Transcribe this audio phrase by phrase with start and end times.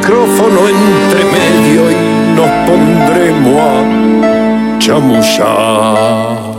[0.00, 6.54] Micrófono entre medio y nos pondremos a chamullar.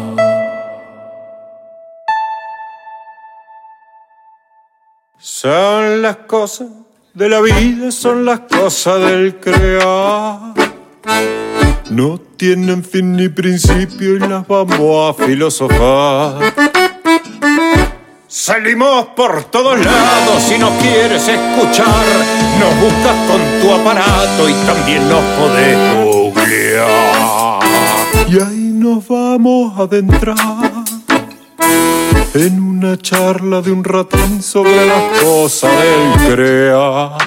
[5.17, 6.67] Son las cosas
[7.15, 10.53] de la vida, son las cosas del crear.
[11.89, 16.90] No tienen fin ni principio y las vamos a filosofar.
[18.33, 22.05] Salimos por todos lados si nos quieres escuchar.
[22.61, 27.59] Nos buscas con tu aparato y también nos podés googlear.
[28.29, 30.37] Y ahí nos vamos a adentrar
[32.33, 37.17] en una charla de un ratón sobre las cosas del crear.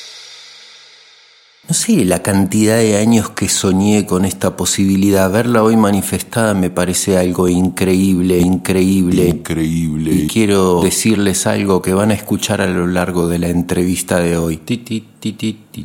[1.70, 5.32] No sé la cantidad de años que soñé con esta posibilidad.
[5.32, 9.28] Verla hoy manifestada me parece algo increíble, increíble.
[9.28, 10.12] Increíble.
[10.12, 14.36] Y quiero decirles algo que van a escuchar a lo largo de la entrevista de
[14.36, 14.58] hoy.
[14.58, 15.04] Ti, ti.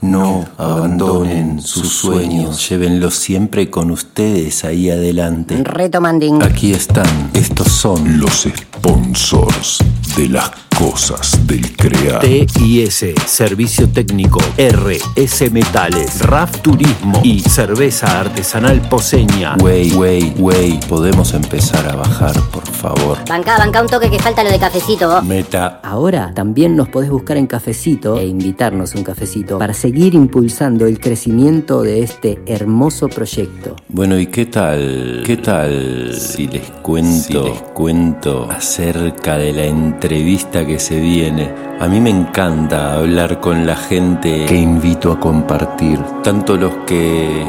[0.01, 2.69] No abandonen sus sueños.
[2.69, 5.61] Llévenlos siempre con ustedes ahí adelante.
[5.65, 6.41] Reto Manding.
[6.41, 7.31] Aquí están.
[7.35, 9.79] Estos son los sponsors
[10.17, 12.21] de las cosas del crear.
[12.21, 19.57] TIS, Servicio Técnico, RS Metales, RAF Turismo y Cerveza Artesanal Poseña.
[19.61, 23.19] Wey, wey, wey, podemos empezar a bajar, por favor.
[23.29, 25.23] Bancá, bancá un toque que falta lo de cafecito.
[25.23, 25.81] Meta.
[25.83, 29.24] Ahora también nos podés buscar en Cafecito e invitarnos un cafecito
[29.59, 33.77] para seguir impulsando el crecimiento de este hermoso proyecto.
[33.89, 35.23] Bueno, ¿y qué tal?
[35.25, 41.51] ¿Qué tal si les cuento, si les cuento acerca de la entrevista que se viene?
[41.81, 47.45] A mí me encanta hablar con la gente que invito a compartir, tanto los que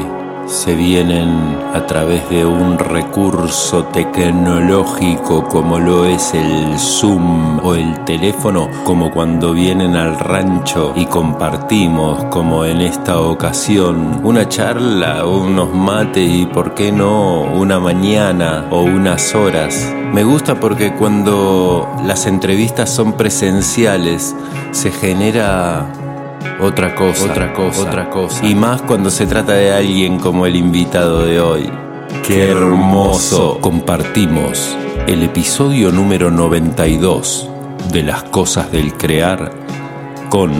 [0.46, 8.04] se vienen a través de un recurso tecnológico como lo es el Zoom o el
[8.04, 15.74] teléfono, como cuando vienen al rancho y compartimos, como en esta ocasión, una charla unos
[15.74, 19.92] mates y, por qué no, una mañana o unas horas.
[20.12, 24.34] Me gusta porque cuando las entrevistas son presenciales
[24.70, 25.86] se genera
[26.60, 28.46] otra cosa, otra cosa, otra cosa.
[28.46, 31.70] Y más cuando se trata de alguien como el invitado de hoy.
[32.26, 33.58] ¡Qué hermoso!
[33.60, 34.76] Compartimos
[35.06, 37.50] el episodio número 92
[37.92, 39.52] de Las Cosas del Crear
[40.28, 40.52] con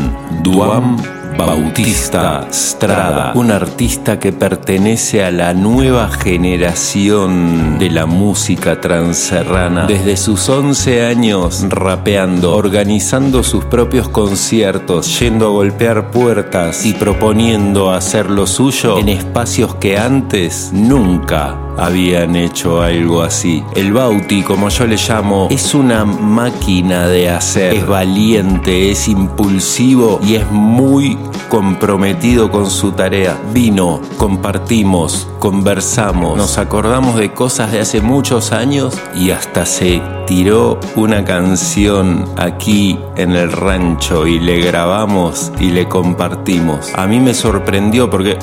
[0.43, 0.97] Duam
[1.37, 9.87] Bautista Strada, un artista que pertenece a la nueva generación de la música transerrana.
[9.87, 17.93] Desde sus 11 años rapeando, organizando sus propios conciertos, yendo a golpear puertas y proponiendo
[17.93, 23.65] hacer lo suyo en espacios que antes nunca habían hecho algo así.
[23.75, 27.75] El Bauti, como yo le llamo, es una máquina de hacer.
[27.75, 31.19] Es valiente, es impulsivo y es muy
[31.49, 33.39] comprometido con su tarea.
[33.53, 40.81] Vino, compartimos, conversamos, nos acordamos de cosas de hace muchos años y hasta se tiró
[40.97, 46.93] una canción aquí en el rancho y le grabamos y le compartimos.
[46.95, 48.39] A mí me sorprendió porque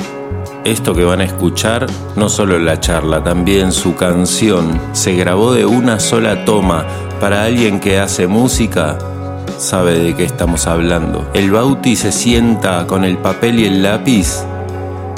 [0.65, 5.65] esto que van a escuchar, no solo la charla, también su canción, se grabó de
[5.65, 6.85] una sola toma.
[7.19, 8.97] Para alguien que hace música,
[9.57, 11.29] sabe de qué estamos hablando.
[11.33, 14.43] El Bauti se sienta con el papel y el lápiz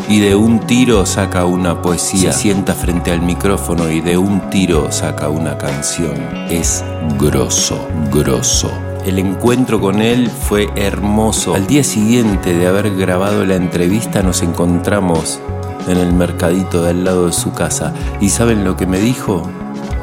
[0.08, 2.32] y de un tiro saca una poesía.
[2.32, 6.16] Se sienta frente al micrófono y de un tiro saca una canción.
[6.50, 6.84] Es
[7.18, 8.72] grosso, grosso.
[9.06, 11.54] El encuentro con él fue hermoso.
[11.54, 15.40] Al día siguiente de haber grabado la entrevista nos encontramos
[15.88, 17.94] en el mercadito de al lado de su casa.
[18.20, 19.48] ¿Y saben lo que me dijo?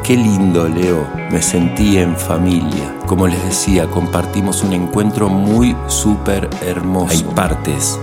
[0.04, 1.04] Qué lindo, Leo.
[1.32, 2.94] Me sentí en familia.
[3.06, 7.10] Como les decía, compartimos un encuentro muy súper hermoso.
[7.10, 7.98] Hay partes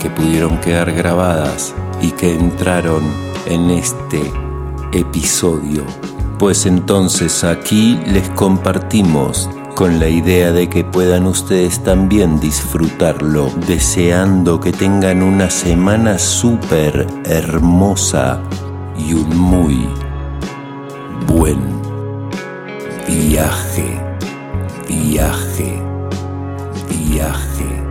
[0.00, 3.02] que pudieron quedar grabadas y que entraron
[3.44, 4.32] en este
[4.92, 5.84] episodio.
[6.38, 14.58] Pues entonces aquí les compartimos con la idea de que puedan ustedes también disfrutarlo, deseando
[14.58, 18.40] que tengan una semana súper hermosa
[18.96, 19.86] y un muy
[21.26, 21.60] buen
[23.06, 24.00] viaje,
[24.88, 25.82] viaje,
[26.88, 27.82] viaje.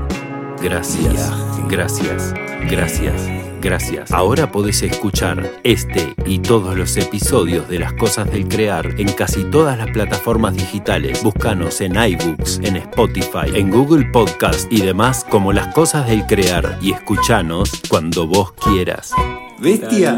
[0.64, 1.32] Gracias,
[1.70, 2.34] gracias,
[2.68, 3.45] gracias.
[3.66, 4.12] Gracias.
[4.12, 9.44] Ahora podés escuchar este y todos los episodios de Las Cosas del Crear en casi
[9.46, 11.24] todas las plataformas digitales.
[11.24, 16.78] Búscanos en iBooks, en Spotify, en Google Podcast y demás como Las Cosas del Crear
[16.80, 19.14] y escuchanos cuando vos quieras.
[19.60, 20.16] Bestia.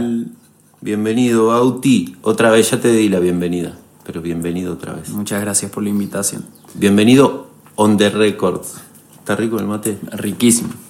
[0.82, 2.18] Bienvenido, Auti.
[2.24, 5.08] Otra vez ya te di la bienvenida, pero bienvenido otra vez.
[5.12, 6.44] Muchas gracias por la invitación.
[6.74, 8.74] Bienvenido on the records.
[9.20, 9.98] ¿Está rico el mate?
[10.12, 10.87] Riquísimo.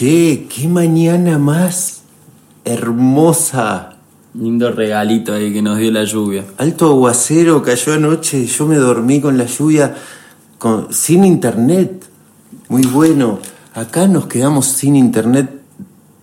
[0.00, 2.00] Che, qué mañana más
[2.64, 3.96] hermosa.
[4.32, 6.46] Lindo regalito ahí que nos dio la lluvia.
[6.56, 9.94] Alto aguacero cayó anoche, yo me dormí con la lluvia
[10.56, 12.06] con, sin internet.
[12.70, 13.40] Muy bueno.
[13.74, 15.50] Acá nos quedamos sin internet,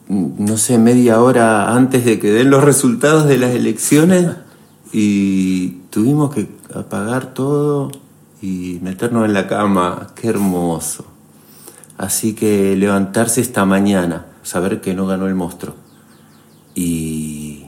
[0.07, 4.37] no sé, media hora antes de que den los resultados de las elecciones
[4.91, 7.91] y tuvimos que apagar todo
[8.41, 10.07] y meternos en la cama.
[10.15, 11.16] Qué hermoso.
[11.97, 15.75] Así que levantarse esta mañana, saber que no ganó el monstruo
[16.75, 17.65] y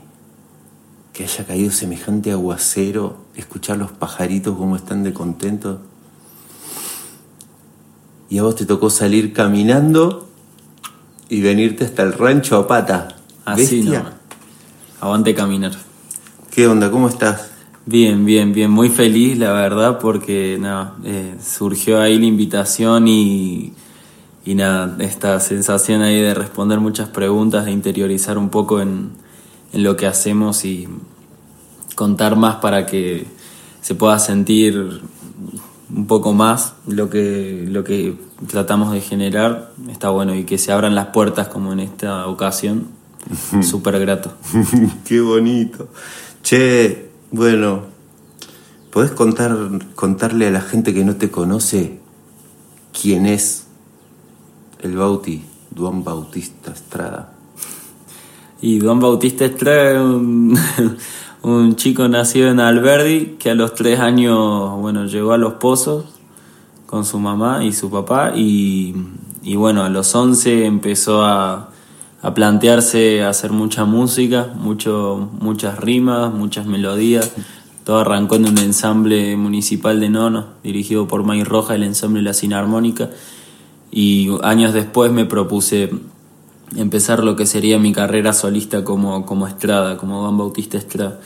[1.13, 5.79] que haya caído semejante aguacero, escuchar los pajaritos como están de contentos.
[8.29, 10.29] Y a vos te tocó salir caminando
[11.27, 13.07] y venirte hasta el rancho a pata.
[13.45, 14.03] Así Bestia.
[14.03, 14.09] no.
[15.01, 15.71] Aguante caminar.
[16.51, 16.91] ¿Qué onda?
[16.91, 17.49] ¿Cómo estás?
[17.87, 18.69] Bien, bien, bien.
[18.69, 23.73] Muy feliz, la verdad, porque nada, eh, surgió ahí la invitación y,
[24.49, 29.11] y nada, esta sensación ahí de responder muchas preguntas, de interiorizar un poco en,
[29.73, 30.87] en lo que hacemos y
[31.93, 33.27] contar más para que
[33.81, 35.03] se pueda sentir
[35.95, 38.15] un poco más lo que, lo que
[38.47, 39.71] tratamos de generar.
[39.87, 42.87] Está bueno y que se abran las puertas como en esta ocasión.
[43.61, 44.33] Súper grato.
[45.05, 45.89] Qué bonito.
[46.41, 47.83] Che, bueno,
[48.89, 49.55] ¿podés contar,
[49.93, 51.99] contarle a la gente que no te conoce
[52.99, 53.68] quién es
[54.79, 57.33] el Bauti, Duan Bautista Estrada?
[58.61, 60.57] Y Don Bautista Estrada es un,
[61.43, 66.05] un chico nacido en Alberdi que a los tres años, bueno, llegó a Los Pozos
[66.85, 68.95] con su mamá y su papá y,
[69.43, 71.69] y bueno, a los 11 empezó a,
[72.21, 77.31] a plantearse hacer mucha música, mucho, muchas rimas, muchas melodías.
[77.85, 82.33] Todo arrancó en un ensamble municipal de Nono, dirigido por May Roja, el ensamble La
[82.33, 83.09] Sinarmónica.
[83.91, 85.89] Y años después me propuse
[86.75, 91.19] empezar lo que sería mi carrera solista como, como Estrada, como Juan Bautista Estrada.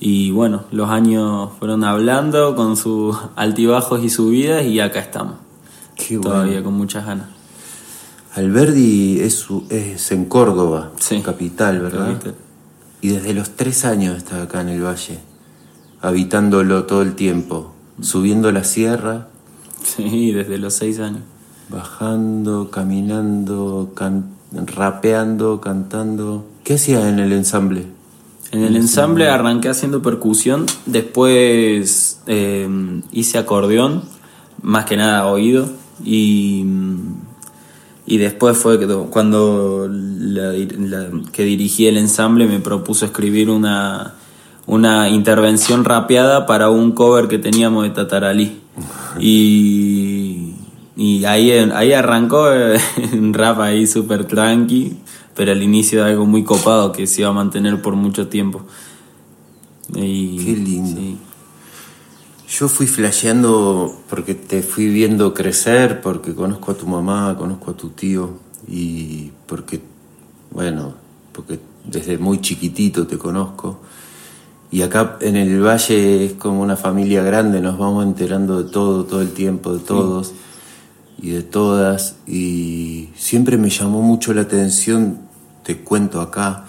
[0.00, 5.34] Y bueno, los años fueron hablando con sus altibajos y subidas y acá estamos.
[5.94, 6.64] Qué Todavía bueno.
[6.64, 7.26] con muchas ganas.
[8.34, 11.20] Alberdi es, es en Córdoba, Sí.
[11.20, 12.12] capital, ¿verdad?
[12.12, 12.34] Capital.
[13.02, 15.18] Y desde los tres años está acá en el valle,
[16.00, 19.28] habitándolo todo el tiempo, subiendo la sierra,
[19.82, 21.22] Sí, desde los seis años.
[21.70, 26.44] Bajando, caminando, can- rapeando, cantando.
[26.64, 27.86] ¿Qué hacía en el ensamble?
[28.52, 32.68] En el ensamble arranqué haciendo percusión, después eh,
[33.12, 34.02] hice acordeón,
[34.60, 35.68] más que nada oído,
[36.04, 36.64] y,
[38.06, 44.14] y después fue que- cuando la, la- que dirigí el ensamble me propuso escribir una,
[44.66, 48.60] una intervención rapeada para un cover que teníamos de Tataralí.
[49.20, 49.99] Y,
[51.00, 52.78] y ahí, ahí arrancó eh,
[53.14, 54.98] un rap ahí súper tranqui,
[55.34, 58.60] pero al inicio de algo muy copado que se iba a mantener por mucho tiempo.
[59.94, 61.00] Y, Qué lindo.
[61.00, 61.16] sí.
[62.50, 67.74] Yo fui flasheando porque te fui viendo crecer, porque conozco a tu mamá, conozco a
[67.74, 68.34] tu tío
[68.68, 69.80] y porque,
[70.50, 70.96] bueno,
[71.32, 73.80] porque desde muy chiquitito te conozco.
[74.70, 79.04] Y acá en el valle es como una familia grande, nos vamos enterando de todo,
[79.04, 80.34] todo el tiempo, de todos
[81.22, 82.16] y de todas.
[82.26, 85.18] Y siempre me llamó mucho la atención,
[85.62, 86.64] te cuento acá,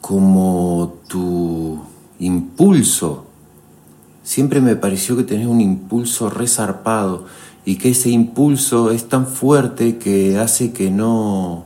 [0.00, 1.80] como tu
[2.18, 3.26] impulso.
[4.22, 7.26] Siempre me pareció que tenés un impulso resarpado
[7.64, 11.64] y que ese impulso es tan fuerte que hace que no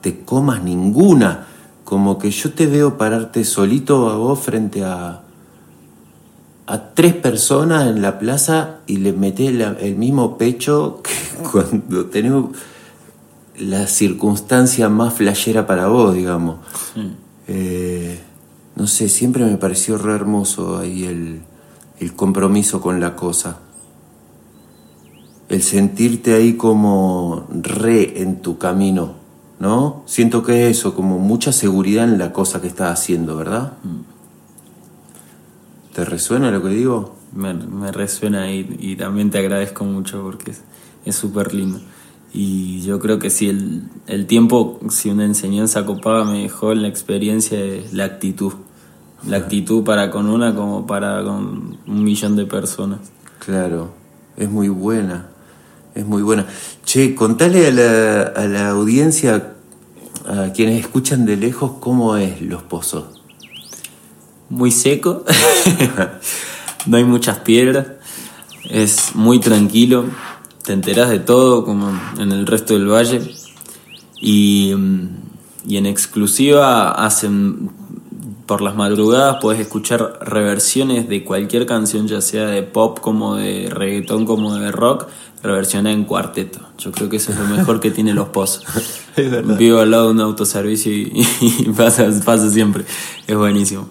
[0.00, 1.46] te comas ninguna.
[1.84, 5.22] Como que yo te veo pararte solito a vos frente a,
[6.66, 11.10] a tres personas en la plaza y le metés el mismo pecho que
[11.50, 12.32] cuando tenés
[13.58, 16.56] la circunstancia más flashera para vos, digamos.
[17.48, 18.20] Eh,
[18.76, 21.42] no sé, siempre me pareció re hermoso ahí el,
[21.98, 23.58] el compromiso con la cosa.
[25.48, 29.16] El sentirte ahí como re en tu camino,
[29.58, 30.02] ¿no?
[30.06, 33.74] Siento que es eso, como mucha seguridad en la cosa que estás haciendo, ¿verdad?
[35.94, 37.16] ¿Te resuena lo que digo?
[37.34, 40.52] Me, me resuena y, y también te agradezco mucho porque
[41.04, 41.80] es- súper lindo.
[42.32, 46.88] Y yo creo que si el, el tiempo, si una enseñanza copada me dejó la
[46.88, 48.52] experiencia es la actitud.
[49.26, 53.00] La actitud para con una como para con un millón de personas.
[53.38, 53.90] Claro,
[54.36, 55.28] es muy buena,
[55.94, 56.46] es muy buena.
[56.84, 59.54] Che, contale a la, a la audiencia,
[60.26, 63.21] a quienes escuchan de lejos, cómo es Los Pozos.
[64.52, 65.24] Muy seco,
[66.86, 67.86] no hay muchas piedras,
[68.68, 70.04] es muy tranquilo,
[70.62, 73.22] te enterás de todo como en el resto del valle
[74.20, 75.08] y, mm,
[75.66, 77.70] y en exclusiva hacen
[78.46, 83.70] por las madrugadas puedes escuchar reversiones de cualquier canción, ya sea de pop como de
[83.70, 85.06] reggaetón como de rock,
[85.42, 86.60] reversionada en cuarteto.
[86.76, 88.64] Yo creo que eso es lo mejor que tiene los pozos.
[89.58, 92.84] Vivo al lado de un autoservicio y, y pasa, pasa siempre.
[93.26, 93.88] Es buenísimo.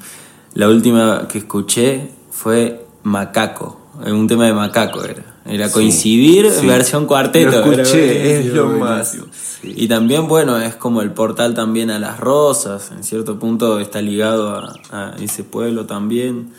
[0.53, 3.79] La última que escuché fue Macaco.
[4.05, 5.23] Un tema de Macaco era.
[5.45, 6.67] Era coincidir sí.
[6.67, 7.65] versión cuarteto.
[7.65, 9.73] Lo escuché, es lo más, sí.
[9.75, 12.91] Y también, bueno, es como el portal también a las rosas.
[12.91, 16.51] En cierto punto está ligado a, a ese pueblo también.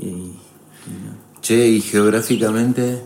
[0.00, 0.32] Y,
[1.42, 3.02] Che, y geográficamente,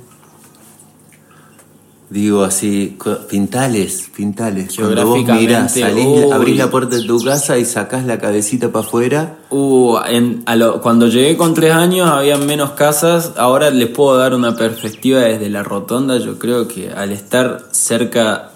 [2.09, 2.97] digo así,
[3.29, 4.77] pintales, pintales.
[4.77, 6.31] Cuando vos mirás, salís, uy.
[6.33, 9.39] abrís la puerta de tu casa y sacás la cabecita para afuera.
[9.51, 14.17] Uh, en- a lo- cuando llegué con tres años había menos casas, ahora les puedo
[14.19, 18.51] dar una perspectiva desde la rotonda, yo creo que al estar cerca,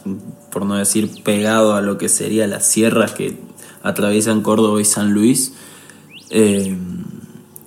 [0.52, 3.36] por no decir pegado a lo que sería las sierras que
[3.82, 5.54] atraviesan Córdoba y San Luis,
[6.30, 6.76] eh,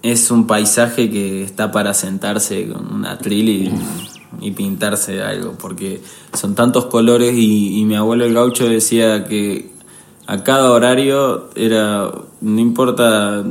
[0.02, 3.72] es un paisaje que está para sentarse con una atril y,
[4.42, 6.02] y pintarse algo, porque
[6.34, 9.74] son tantos colores y, y mi abuelo el gaucho decía que
[10.28, 12.12] a cada horario era,
[12.42, 13.44] no importa,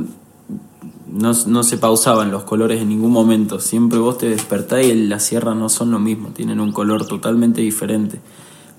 [1.12, 5.24] no, no se pausaban los colores en ningún momento, siempre vos te despertás y las
[5.24, 8.20] sierras no son lo mismo, tienen un color totalmente diferente.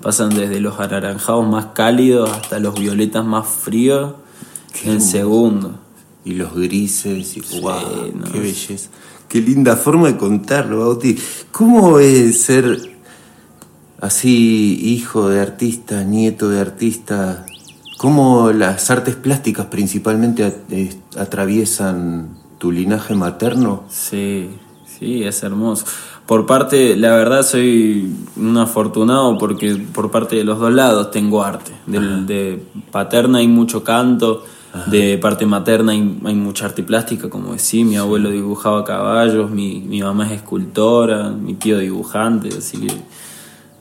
[0.02, 4.16] Pasan desde los anaranjados más cálidos hasta los violetas más fríos
[4.84, 5.76] en segundo.
[6.26, 8.90] Y los grises, y wow, no, qué belleza.
[9.34, 11.18] Qué linda forma de contarlo, Bauti.
[11.52, 12.78] ¿Cómo es ser
[14.00, 17.44] así hijo de artista, nieto de artista,
[17.98, 20.54] cómo las artes plásticas principalmente
[21.18, 23.86] atraviesan tu linaje materno.
[23.90, 24.52] Sí,
[24.86, 25.86] sí, es hermoso.
[26.28, 31.44] Por parte, la verdad soy un afortunado porque por parte de los dos lados tengo
[31.44, 31.72] arte.
[31.88, 34.46] Del- de paterna hay mucho canto,
[34.88, 39.80] de parte materna hay, hay mucha arte plástica, como decía, mi abuelo dibujaba caballos, mi,
[39.82, 42.94] mi mamá es escultora, mi tío dibujante, así que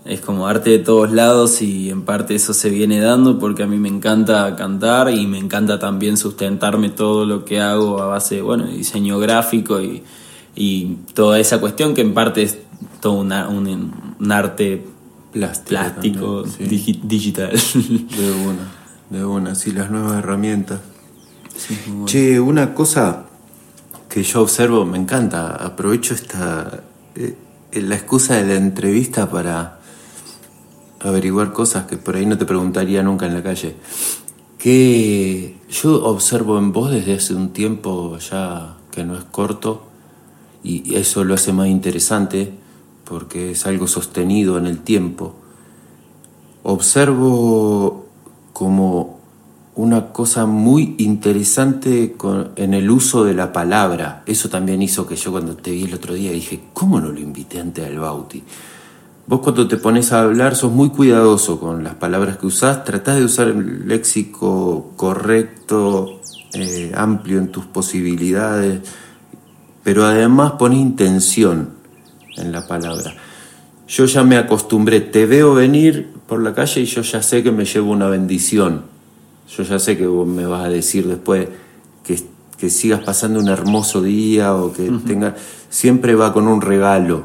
[0.04, 3.66] es como arte de todos lados y en parte eso se viene dando porque a
[3.66, 8.34] mí me encanta cantar y me encanta también sustentarme todo lo que hago a base
[8.36, 10.02] de bueno, diseño gráfico y,
[10.56, 12.58] y toda esa cuestión que en parte es
[13.00, 14.84] todo una- un, un arte
[15.32, 15.68] Plástico.
[15.68, 16.76] plástico, también, sí.
[16.92, 17.50] digi- digital.
[17.52, 18.70] De una,
[19.12, 20.80] de una, sí, las nuevas herramientas.
[22.06, 23.26] Che, una cosa
[24.08, 26.82] que yo observo, me encanta, aprovecho esta
[27.14, 27.36] eh,
[27.72, 29.78] la excusa de la entrevista para
[31.00, 33.76] averiguar cosas que por ahí no te preguntaría nunca en la calle.
[34.58, 39.88] Que yo observo en vos desde hace un tiempo ya que no es corto
[40.62, 42.52] y eso lo hace más interesante
[43.04, 45.34] porque es algo sostenido en el tiempo.
[46.62, 48.01] Observo
[48.52, 49.20] como
[49.74, 54.22] una cosa muy interesante con- en el uso de la palabra.
[54.26, 57.20] Eso también hizo que yo cuando te vi el otro día dije, ¿cómo no lo
[57.20, 58.42] invité antes al Bauti?
[59.26, 63.16] Vos cuando te pones a hablar sos muy cuidadoso con las palabras que usás, tratás
[63.16, 66.20] de usar el léxico correcto,
[66.52, 68.80] eh, amplio en tus posibilidades,
[69.82, 71.70] pero además pones intención
[72.36, 73.14] en la palabra.
[73.88, 77.52] Yo ya me acostumbré, te veo venir por la calle y yo ya sé que
[77.52, 78.84] me llevo una bendición.
[79.54, 81.46] Yo ya sé que vos me vas a decir después
[82.02, 82.18] que,
[82.56, 85.34] que sigas pasando un hermoso día o que tengas...
[85.68, 87.24] Siempre va con un regalo.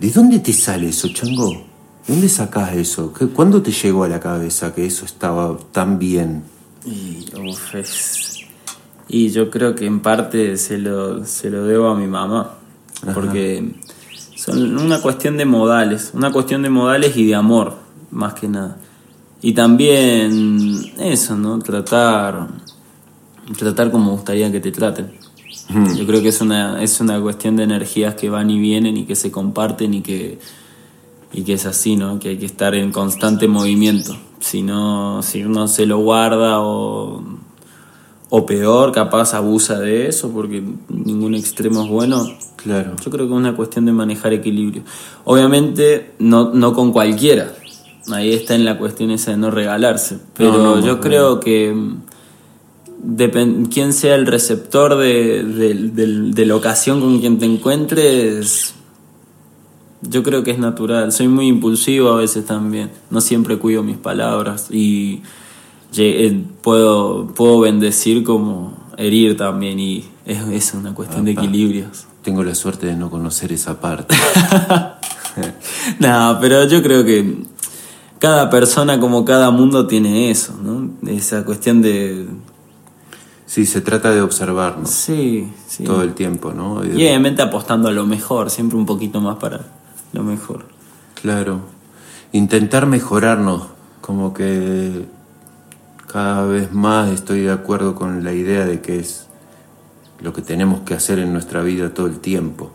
[0.00, 1.50] ¿De dónde te sale eso, Chango?
[1.50, 3.12] ¿De dónde sacás eso?
[3.12, 6.42] ¿Qué- ¿Cuándo te llegó a la cabeza que eso estaba tan bien?
[6.86, 8.38] Y, uf, es-
[9.08, 12.54] y yo creo que en parte se lo, se lo debo a mi mamá,
[13.12, 13.74] porque
[14.44, 17.78] son una cuestión de modales, una cuestión de modales y de amor,
[18.10, 18.76] más que nada.
[19.40, 21.58] Y también eso, ¿no?
[21.60, 22.48] Tratar,
[23.56, 25.12] tratar como gustaría que te traten.
[25.96, 29.06] Yo creo que es una, es una cuestión de energías que van y vienen y
[29.06, 30.38] que se comparten y que,
[31.32, 32.18] y que es así, ¿no?
[32.18, 34.14] Que hay que estar en constante movimiento.
[34.40, 37.22] Si no, si uno se lo guarda o,
[38.36, 42.26] o peor, capaz abusa de eso, porque ningún extremo es bueno.
[42.56, 42.96] Claro.
[43.04, 44.82] Yo creo que es una cuestión de manejar equilibrio.
[45.24, 47.52] Obviamente, no, no con cualquiera.
[48.10, 50.18] Ahí está en la cuestión esa de no regalarse.
[50.36, 51.00] Pero No, no, yo no.
[51.00, 51.74] creo que
[53.70, 58.74] quién sea el receptor de, de- de la ocasión con quien te encuentres,
[60.02, 61.12] yo creo que es natural.
[61.12, 62.90] Soy muy impulsivo a veces también.
[63.10, 65.22] No siempre cuido mis palabras y
[66.62, 72.06] puedo, puedo bendecir como herir también y es, es una cuestión de equilibrios.
[72.22, 74.16] Tengo la suerte de no conocer esa parte.
[75.98, 77.38] No, pero yo creo que
[78.20, 80.90] cada persona como cada mundo tiene eso, ¿no?
[81.10, 82.26] Esa cuestión de...
[83.46, 85.84] Sí, se trata de observarnos Sí, sí.
[85.84, 86.84] todo el tiempo, ¿no?
[86.84, 89.60] Y de- Y obviamente apostando a lo mejor, siempre un poquito más para
[90.12, 90.66] lo mejor.
[91.20, 91.60] Claro.
[92.32, 93.64] Intentar mejorarnos,
[94.00, 95.04] como que
[96.14, 99.26] cada vez más estoy de acuerdo con la idea de que es
[100.20, 102.70] lo que tenemos que hacer en nuestra vida todo el tiempo.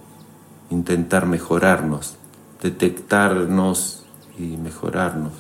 [0.70, 2.16] Intentar mejorarnos,
[2.62, 4.04] detectarnos
[4.38, 5.32] y mejorarnos.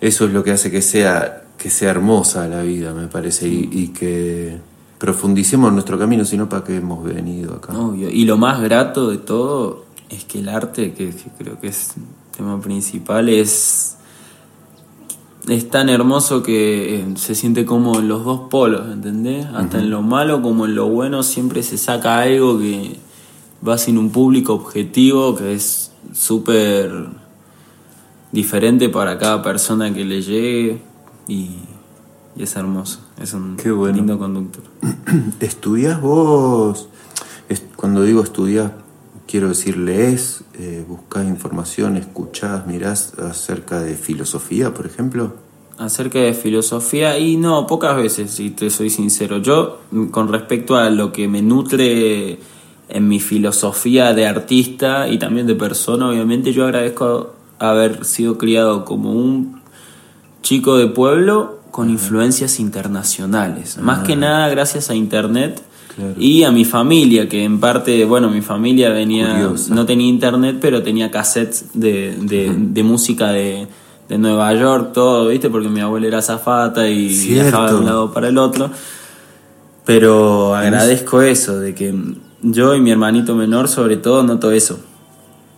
[0.00, 3.92] Eso es lo que hace que sea, que sea hermosa la vida, me parece, y,
[3.96, 4.58] que
[4.98, 7.72] profundicemos nuestro camino, sino para qué hemos venido acá.
[7.78, 8.10] Obvio.
[8.10, 11.92] Y lo más grato de todo es que el arte, que, que creo que es
[11.96, 13.97] el tema principal, es,
[15.48, 19.46] es tan hermoso que eh, se siente como en los dos polos, ¿entendés?
[19.46, 22.96] Hasta en lo malo como en lo bueno siempre se saca algo que
[23.66, 27.06] va sin un público objetivo, que es súper
[28.30, 30.82] diferente para cada persona que le llegue
[31.26, 31.50] y,
[32.36, 33.96] y es hermoso, es un Qué bueno.
[33.96, 34.62] lindo conductor.
[35.40, 36.88] ¿Estudias vos?
[37.76, 38.72] Cuando digo estudias,
[39.28, 45.34] quiero decir, lees, eh, buscas información, escuchás, mirás acerca de filosofía, por ejemplo.
[45.76, 49.38] Acerca de filosofía, y no, pocas veces, si te soy sincero.
[49.38, 52.38] Yo, mm, con respecto a lo que me nutre
[52.88, 58.84] en mi filosofía de artista y también de persona, obviamente, yo agradezco haber sido criado
[58.84, 59.60] como un
[60.42, 63.76] chico de pueblo con influencias internacionales.
[63.78, 65.62] Más que nada gracias a internet
[66.18, 69.74] Y a mi familia, que en parte, bueno, mi familia venía, Curiosa.
[69.74, 73.66] no tenía internet, pero tenía cassettes de, de, de música de,
[74.08, 75.50] de Nueva York, todo, ¿viste?
[75.50, 77.42] Porque mi abuela era zafata y Cierto.
[77.42, 78.70] viajaba de un lado para el otro.
[79.84, 81.94] Pero agradezco eso, de que
[82.42, 84.78] yo y mi hermanito menor, sobre todo, noto eso.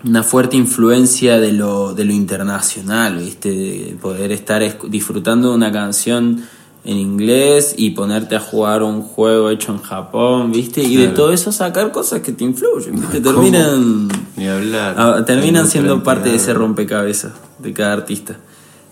[0.05, 3.50] Una fuerte influencia de lo, de lo internacional, ¿viste?
[3.50, 6.42] De poder estar disfrutando de una canción
[6.84, 10.82] en inglés y ponerte a jugar un juego hecho en Japón, ¿viste?
[10.82, 13.20] Y de todo eso sacar cosas que te influyen, ¿viste?
[13.20, 13.40] ¿Cómo?
[13.42, 14.94] Terminan, Ni hablar.
[14.98, 18.36] ah, terminan siendo parte de ese rompecabezas de cada artista.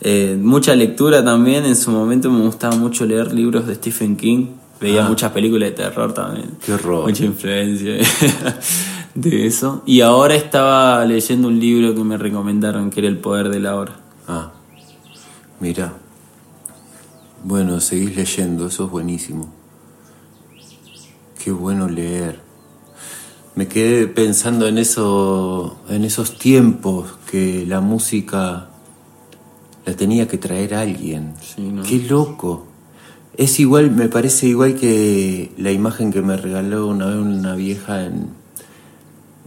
[0.01, 4.47] Eh, mucha lectura también, en su momento me gustaba mucho leer libros de Stephen King,
[4.81, 5.09] veía Ah.
[5.09, 6.51] muchas películas de terror también.
[6.65, 7.05] Qué horror.
[7.07, 7.95] Mucha influencia
[9.15, 9.83] de eso.
[9.87, 13.75] Y ahora estaba leyendo un libro que me recomendaron, que era El Poder de la
[13.77, 13.93] Hora.
[14.29, 14.51] Ah,
[15.59, 15.95] mira.
[17.45, 19.49] Bueno, seguís leyendo, eso es buenísimo.
[21.43, 22.41] Qué bueno leer.
[23.55, 28.69] Me quedé pensando en eso, en esos tiempos que la música
[29.85, 31.35] la tenía que traer alguien.
[31.41, 31.83] Sí, ¿no?
[31.83, 32.67] Qué loco.
[33.37, 38.05] Es igual, me parece igual que la imagen que me regaló una vez una vieja
[38.05, 38.29] en,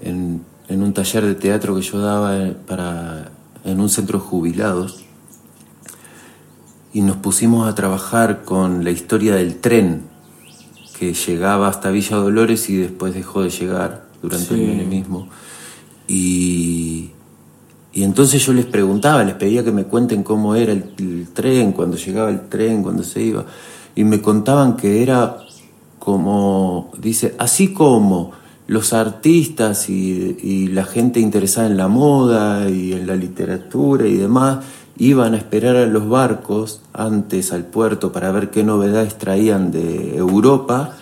[0.02, 3.32] en, en un taller de teatro que yo daba para,
[3.66, 5.01] en un centro de jubilados.
[6.94, 10.02] Y nos pusimos a trabajar con la historia del tren
[11.00, 14.62] que llegaba hasta Villa Dolores y después dejó de llegar durante Sí.
[14.62, 15.28] el menemismo.
[16.08, 17.12] Y,
[17.94, 21.72] y entonces yo les preguntaba, les pedía que me cuenten cómo era el, el tren,
[21.72, 23.46] cuando llegaba el tren, cuando se iba.
[23.96, 25.38] Y me contaban que era
[26.00, 28.32] como, dice, así como
[28.68, 34.16] los artistas y, y la gente interesada en la moda y en la literatura y
[34.16, 34.60] demás
[35.02, 40.16] iban a esperar a los barcos antes al puerto para ver qué novedades traían de
[40.16, 40.96] Europa.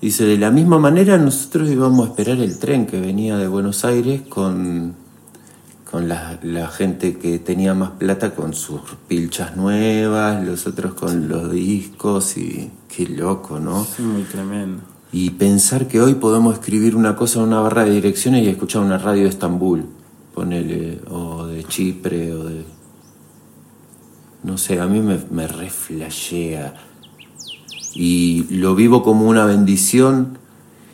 [0.00, 3.84] Dice, de la misma manera nosotros íbamos a esperar el tren que venía de Buenos
[3.84, 4.94] Aires con,
[5.90, 11.26] con la, la gente que tenía más plata con sus pilchas nuevas, los otros con
[11.26, 13.82] los discos y qué loco, ¿no?
[13.82, 14.80] Es muy tremendo.
[15.10, 18.82] Y pensar que hoy podemos escribir una cosa en una barra de direcciones y escuchar
[18.82, 19.86] una radio de Estambul,
[20.32, 22.73] ponele, o de Chipre, o de...
[24.44, 26.74] No sé, a mí me, me reflashea.
[27.94, 30.38] Y lo vivo como una bendición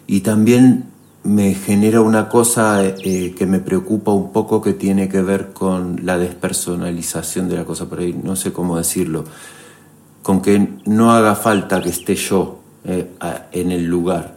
[0.07, 0.91] y también
[1.23, 6.01] me genera una cosa eh, que me preocupa un poco que tiene que ver con
[6.05, 9.25] la despersonalización de la cosa por ahí, no sé cómo decirlo,
[10.23, 13.11] con que no haga falta que esté yo eh,
[13.53, 14.37] en el lugar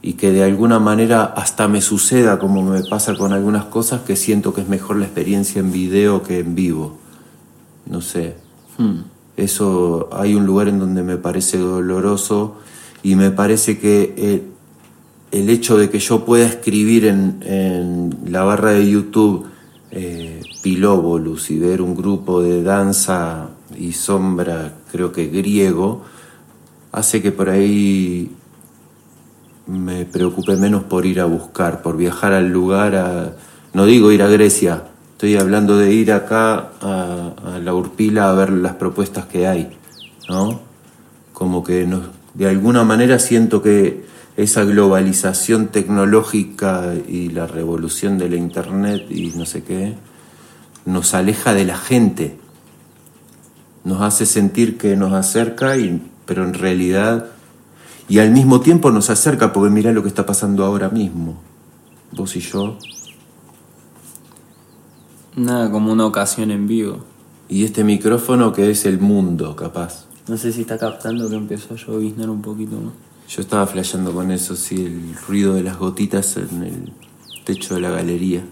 [0.00, 4.16] y que de alguna manera hasta me suceda como me pasa con algunas cosas que
[4.16, 6.98] siento que es mejor la experiencia en video que en vivo.
[7.86, 8.41] No sé.
[9.36, 12.56] Eso hay un lugar en donde me parece doloroso
[13.02, 14.42] y me parece que eh,
[15.30, 19.46] el hecho de que yo pueda escribir en, en la barra de YouTube
[19.94, 26.02] eh, Pilóbolus y ver un grupo de danza y sombra, creo que griego,
[26.92, 28.30] hace que por ahí
[29.66, 33.36] me preocupe menos por ir a buscar, por viajar al lugar, a,
[33.74, 34.91] no digo ir a Grecia,
[35.22, 39.70] estoy hablando de ir acá a, la Urpila a ver las propuestas que hay,
[40.28, 40.60] ¿no?
[41.32, 44.04] Como que nos, de alguna manera siento que
[44.36, 49.94] esa globalización tecnológica y la revolución de la internet y no sé qué,
[50.86, 52.36] nos aleja de la gente,
[53.84, 57.26] nos hace sentir que nos acerca, y, pero en realidad,
[58.08, 61.40] y al mismo tiempo nos acerca, porque mirá lo que está pasando ahora mismo,
[62.10, 62.76] vos y yo,
[65.36, 67.04] Nada como una ocasión en vivo.
[67.48, 70.06] y este micrófono que es el mundo, capaz.
[70.28, 72.94] No sé si está captando que empezó a lloviznar un poquito más.
[73.28, 76.92] Yo estaba flasheando con eso, sí, el ruido de las gotitas en el
[77.44, 78.44] techo de la galería.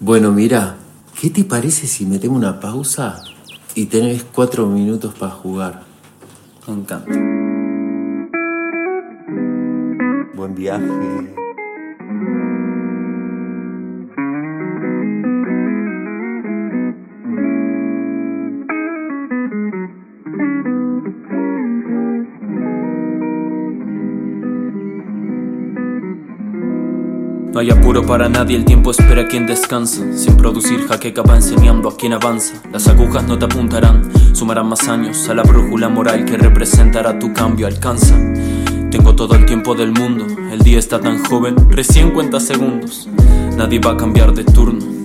[0.00, 0.76] Bueno, mira,
[1.20, 3.22] ¿qué te parece si metemos una pausa
[3.74, 5.82] y tenés cuatro minutos para jugar?
[6.66, 7.12] Me encanta.
[10.34, 11.45] Buen viaje.
[27.56, 30.02] No hay apuro para nadie, el tiempo espera a quien descansa.
[30.14, 32.60] Sin producir jaqueca va enseñando a quien avanza.
[32.70, 37.32] Las agujas no te apuntarán, sumarán más años a la brújula moral que representará tu
[37.32, 37.66] cambio.
[37.66, 38.14] Alcanza.
[38.90, 43.08] Tengo todo el tiempo del mundo, el día está tan joven, recién cuenta segundos.
[43.56, 44.95] Nadie va a cambiar de turno.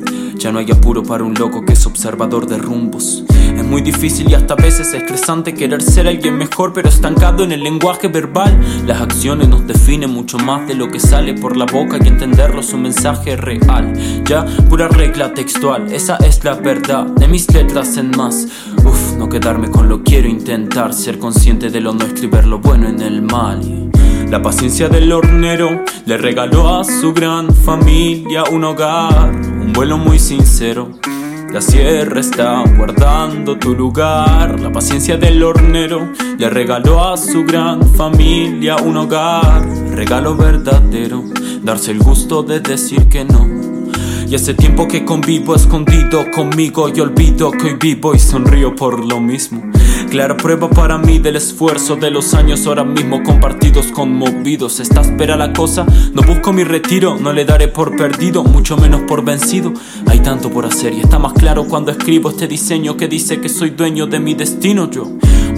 [0.41, 3.23] Ya no hay apuro para un loco que es observador de rumbos.
[3.30, 7.51] Es muy difícil y hasta a veces estresante querer ser alguien mejor, pero estancado en
[7.51, 8.60] el lenguaje verbal.
[8.88, 12.63] Las acciones nos definen mucho más de lo que sale por la boca y entenderlo
[12.63, 13.93] su mensaje real.
[14.25, 18.47] Ya, pura regla textual, esa es la verdad de mis letras en más.
[18.84, 22.58] Uf, no quedarme con lo quiero intentar, ser consciente de lo nuestro y ver lo
[22.58, 23.91] bueno en el mal.
[24.32, 29.30] La paciencia del hornero le regaló a su gran familia un hogar,
[29.71, 30.89] un vuelo muy sincero.
[31.49, 34.60] La sierra está guardando tu lugar.
[34.60, 39.65] La paciencia del hornero le regaló a su gran familia un hogar.
[39.91, 41.23] Regalo verdadero,
[41.63, 43.47] darse el gusto de decir que no.
[44.27, 49.05] Y hace tiempo que convivo escondido conmigo y olvido que hoy vivo y sonrío por
[49.05, 49.71] lo mismo.
[50.12, 54.82] Clara prueba para mí del esfuerzo de los años ahora mismo compartidos, conmovidos.
[54.82, 59.04] Esta espera la cosa, no busco mi retiro, no le daré por perdido, mucho menos
[59.04, 59.71] por vencido.
[60.08, 63.47] Hay tanto por hacer y está más claro cuando escribo este diseño que dice que
[63.47, 65.08] soy dueño de mi destino yo.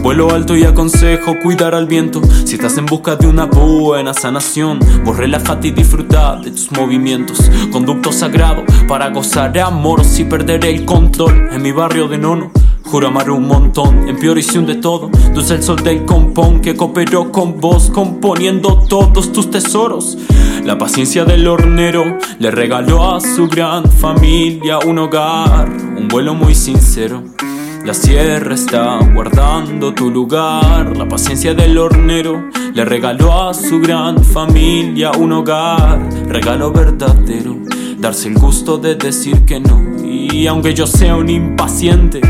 [0.03, 2.21] Vuelo alto y aconsejo cuidar al viento.
[2.45, 7.49] Si estás en busca de una buena sanación, vos relájate y disfruta de tus movimientos.
[7.71, 12.51] Conducto sagrado para gozar de amor si perderé el control en mi barrio de nono.
[12.83, 15.09] Juro amar un montón, en priorización de todo.
[15.33, 20.17] Dulce el sol del compón que cooperó con vos, componiendo todos tus tesoros.
[20.63, 26.53] La paciencia del hornero le regaló a su gran familia un hogar, un vuelo muy
[26.55, 27.23] sincero.
[27.85, 30.95] La sierra está guardando tu lugar.
[30.95, 35.99] La paciencia del hornero le regaló a su gran familia un hogar.
[36.29, 37.57] Regalo verdadero,
[37.97, 39.81] darse el gusto de decir que no.
[40.01, 42.21] Y aunque yo sea un impaciente,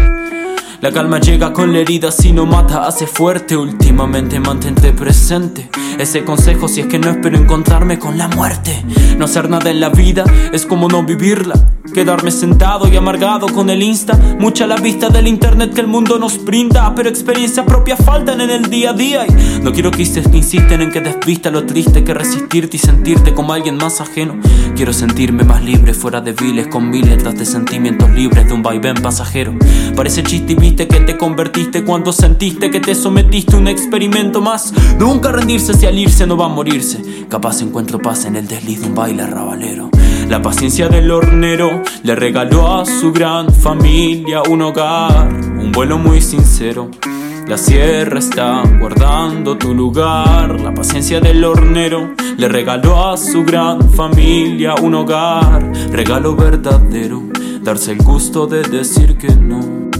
[0.83, 3.55] la calma llega con la herida, si no mata, hace fuerte.
[3.55, 5.69] Últimamente mantente presente.
[5.99, 8.83] Ese consejo si es que no espero encontrarme con la muerte.
[9.17, 11.53] No hacer nada en la vida es como no vivirla.
[11.93, 14.17] Quedarme sentado y amargado con el insta.
[14.39, 16.93] Mucha la vista del internet que el mundo nos brinda.
[16.95, 19.25] Pero experiencia propia faltan en el día a día.
[19.27, 23.53] Y no quiero que insisten en que desvista lo triste que resistirte y sentirte como
[23.53, 24.37] alguien más ajeno.
[24.75, 28.95] Quiero sentirme más libre fuera de viles con miles de sentimientos libres de un vaivén
[28.95, 29.53] pasajero.
[29.95, 34.41] Parece chiste y viste que te convertiste cuando sentiste que te sometiste a un experimento
[34.41, 34.73] más.
[34.97, 37.25] Nunca rendirse al irse no va a morirse.
[37.29, 39.89] Capaz encuentro paz en el desliz de un baile rabalero.
[40.29, 46.21] La paciencia del hornero le regaló a su gran familia un hogar, un vuelo muy
[46.21, 46.89] sincero.
[47.47, 50.59] La sierra está guardando tu lugar.
[50.61, 55.69] La paciencia del hornero le regaló a su gran familia un hogar.
[55.91, 57.21] Regalo verdadero,
[57.61, 59.92] darse el gusto de decir que no.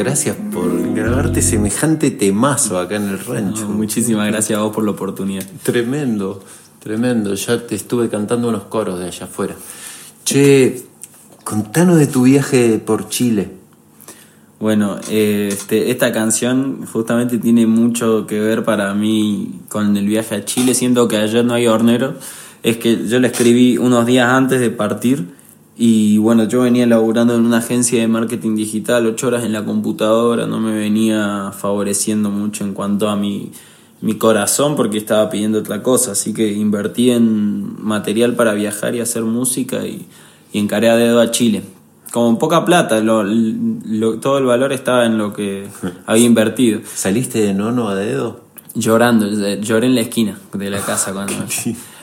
[0.00, 3.68] Gracias por grabarte semejante temazo acá en el rancho.
[3.68, 5.44] No, muchísimas gracias a vos por la oportunidad.
[5.62, 6.42] Tremendo,
[6.78, 7.34] tremendo.
[7.34, 9.54] Ya te estuve cantando unos coros de allá afuera.
[10.24, 10.84] Che,
[11.44, 13.50] contanos de tu viaje por Chile.
[14.58, 20.34] Bueno, eh, este, esta canción justamente tiene mucho que ver para mí con el viaje
[20.34, 22.14] a Chile, siendo que ayer no hay hornero.
[22.62, 25.39] Es que yo la escribí unos días antes de partir
[25.82, 29.64] y bueno, yo venía laburando en una agencia de marketing digital, ocho horas en la
[29.64, 33.50] computadora, no me venía favoreciendo mucho en cuanto a mi,
[34.02, 39.00] mi corazón porque estaba pidiendo otra cosa, así que invertí en material para viajar y
[39.00, 40.04] hacer música y,
[40.52, 41.62] y encaré a dedo a Chile.
[42.12, 45.66] Con poca plata, lo, lo- todo el valor estaba en lo que
[46.06, 46.80] había invertido.
[46.94, 48.40] ¿Saliste de nono a dedo?
[48.74, 49.26] Llorando,
[49.62, 51.32] lloré en la esquina de la casa cuando...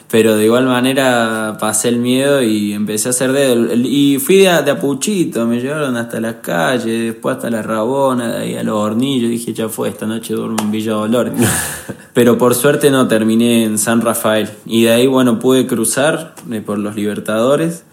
[0.09, 3.73] Pero de igual manera pasé el miedo y empecé a hacer dedo.
[3.75, 8.29] Y fui de de a puchito, me llevaron hasta las calles, después hasta la Rabona,
[8.29, 9.29] de ahí a los hornillos.
[9.29, 11.33] Dije, ya fue, esta noche duermo en Villa Dolores.
[12.13, 14.49] Pero por suerte no, terminé en San Rafael.
[14.65, 17.83] Y de ahí, bueno, pude cruzar eh, por los Libertadores.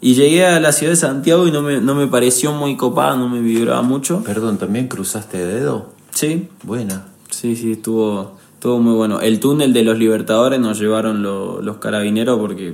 [0.00, 3.16] Y llegué a la ciudad de Santiago y no me, no me pareció muy copada,
[3.16, 4.22] no me vibraba mucho.
[4.22, 5.92] Perdón, ¿también cruzaste de dedo?
[6.12, 7.06] Sí, Buena.
[7.30, 9.20] Sí, sí, estuvo, estuvo muy bueno.
[9.20, 12.72] El túnel de los Libertadores nos llevaron lo- los carabineros porque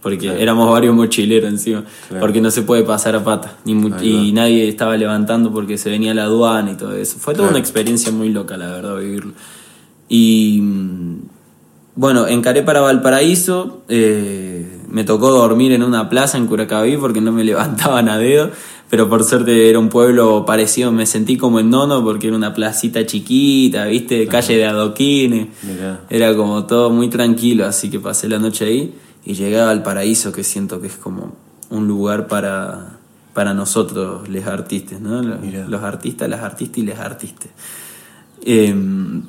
[0.00, 2.20] porque éramos varios mochileros encima, Claro.
[2.20, 6.12] porque no se puede pasar a pata, ni y nadie estaba levantando porque se venía
[6.14, 7.18] la aduana y todo eso.
[7.18, 7.50] Fue toda Claro.
[7.56, 9.32] una experiencia muy loca, la verdad, vivirlo.
[10.08, 11.16] Y mm,
[11.96, 17.30] bueno, encaré para Valparaíso, eh, me tocó dormir en una plaza en Curacaví porque no
[17.32, 18.50] me levantaban a dedo,
[18.92, 22.52] pero por suerte era un pueblo parecido, me sentí como en Nono porque era una
[22.52, 26.00] placita chiquita, viste, calle de adoquines, Mirá.
[26.10, 30.30] era como todo muy tranquilo, así que pasé la noche ahí y llegaba al paraíso
[30.30, 31.34] que siento que es como
[31.70, 32.98] un lugar para,
[33.32, 35.22] para nosotros, los artistas, ¿no?
[35.22, 35.38] Los,
[35.70, 37.48] los artistas, las artistas y les artistas.
[38.44, 38.76] Eh,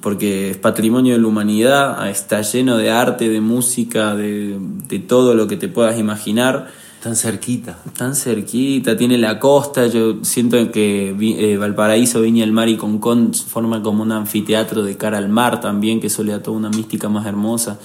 [0.02, 4.58] porque es patrimonio de la humanidad, está lleno de arte, de música, de,
[4.90, 6.83] de todo lo que te puedas imaginar.
[7.04, 7.78] Tan cerquita.
[7.98, 13.34] Tan cerquita, tiene la costa, yo siento que eh, Valparaíso, Viña del Mar y Concón
[13.34, 16.70] forman como un anfiteatro de cara al mar también, que eso le da toda una
[16.70, 17.78] mística más hermosa.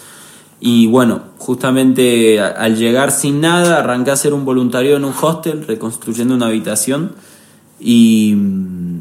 [0.60, 5.66] Y bueno, justamente al llegar sin nada, arranqué a hacer un voluntario en un hostel,
[5.66, 7.10] reconstruyendo una habitación.
[7.80, 8.36] Y,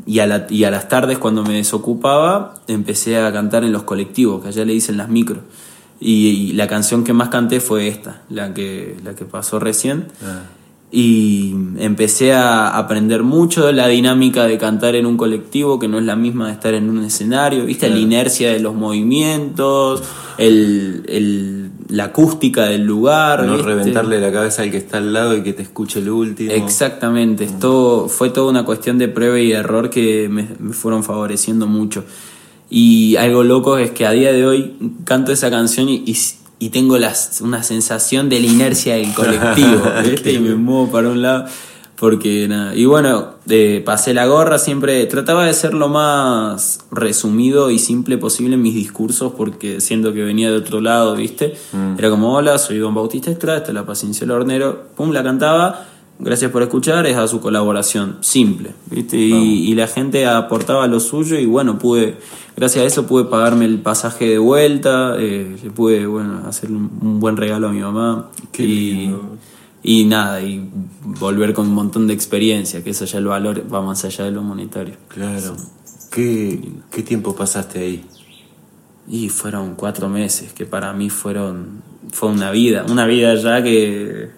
[0.08, 3.84] y, a la- y a las tardes, cuando me desocupaba, empecé a cantar en los
[3.84, 5.40] colectivos, que allá le dicen las micros.
[6.00, 10.06] Y, y la canción que más canté fue esta, la que, la que pasó recién.
[10.90, 16.00] Y empecé a aprender mucho de la dinámica de cantar en un colectivo, que no
[16.00, 17.90] es la misma de estar en un escenario, ¿viste?
[17.90, 20.02] La inercia de los movimientos,
[20.38, 23.44] el, el- la acústica del lugar.
[23.46, 23.68] No ¿viste?
[23.68, 26.52] reventarle la cabeza al que está al lado y que te escuche el último.
[26.52, 31.66] Exactamente, esto fue toda una cuestión de prueba y error que me, me fueron favoreciendo
[31.68, 32.06] mucho.
[32.70, 34.76] Y algo loco es que a día de hoy
[35.06, 36.18] canto esa canción y, y,
[36.60, 40.34] y tengo las, una sensación de la inercia del colectivo, ¿viste?
[40.34, 41.46] y me muevo para un lado.
[41.98, 47.72] Porque nada, y bueno, eh, pasé la gorra, siempre trataba de ser lo más resumido
[47.72, 51.56] y simple posible en mis discursos, porque siendo que venía de otro lado, ¿viste?
[51.98, 55.24] Era como, hola, soy Don Bautista Estrada, esta es la paciencia del hornero, pum, la
[55.24, 55.88] cantaba,
[56.20, 59.18] gracias por escuchar, es a su colaboración, simple, ¿viste?
[59.18, 62.18] Y, y la gente aportaba lo suyo y bueno, pude,
[62.58, 66.92] gracias a eso pude pagarme el pasaje de vuelta, eh, le pude, bueno, hacer un,
[67.02, 68.32] un buen regalo a mi mamá.
[68.52, 69.38] Qué y, lindo.
[69.84, 70.68] y nada, y
[71.04, 74.32] volver con un montón de experiencia, que eso ya el valor va más allá de
[74.32, 74.96] lo monetario.
[75.08, 75.56] Claro.
[76.12, 76.60] ¿Qué,
[76.92, 78.06] ¿Qué tiempo pasaste ahí?
[79.08, 84.32] Y fueron cuatro meses, que para mí fueron, fue una vida, una vida ya que,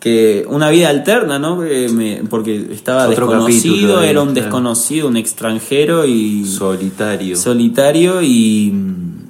[0.00, 1.60] que una vida alterna, ¿no?
[1.60, 7.36] Que me- porque estaba Otro desconocido, capítulo era un desconocido, un extranjero y Solitario.
[7.36, 8.72] solitario y,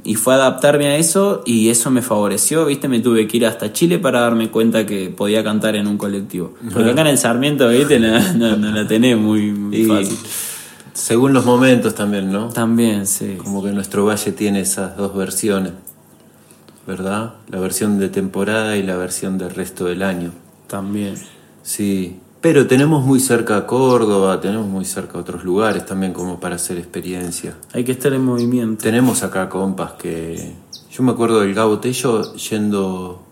[0.04, 2.86] y fue adaptarme a eso y eso me favoreció, ¿viste?
[2.86, 6.54] Me tuve que ir hasta Chile para darme cuenta que podía cantar en un colectivo.
[6.72, 7.98] Porque acá en el Sarmiento, ¿viste?
[7.98, 9.50] No, no, no la tenés muy,
[9.88, 10.16] fácil.
[10.92, 12.48] según los momentos también, ¿no?
[12.50, 13.34] También, sí.
[13.42, 15.72] Como que nuestro valle tiene esas dos versiones,
[16.86, 17.34] ¿verdad?
[17.50, 20.30] La versión de temporada y la versión del resto del año.
[20.70, 21.16] También.
[21.62, 26.38] Sí, pero tenemos muy cerca a Córdoba, tenemos muy cerca a otros lugares también como
[26.38, 27.56] para hacer experiencia.
[27.72, 28.82] Hay que estar en movimiento.
[28.82, 30.54] Tenemos acá compas que...
[30.90, 33.22] Yo me acuerdo del Gabo Tello yendo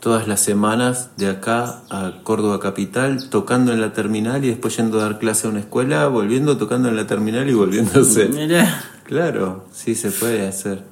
[0.00, 5.00] todas las semanas de acá a Córdoba Capital, tocando en la terminal y después yendo
[5.00, 8.28] a dar clase a una escuela, volviendo, tocando en la terminal y volviéndose.
[8.28, 8.84] Mirá.
[9.04, 10.82] Claro, sí se puede hacer.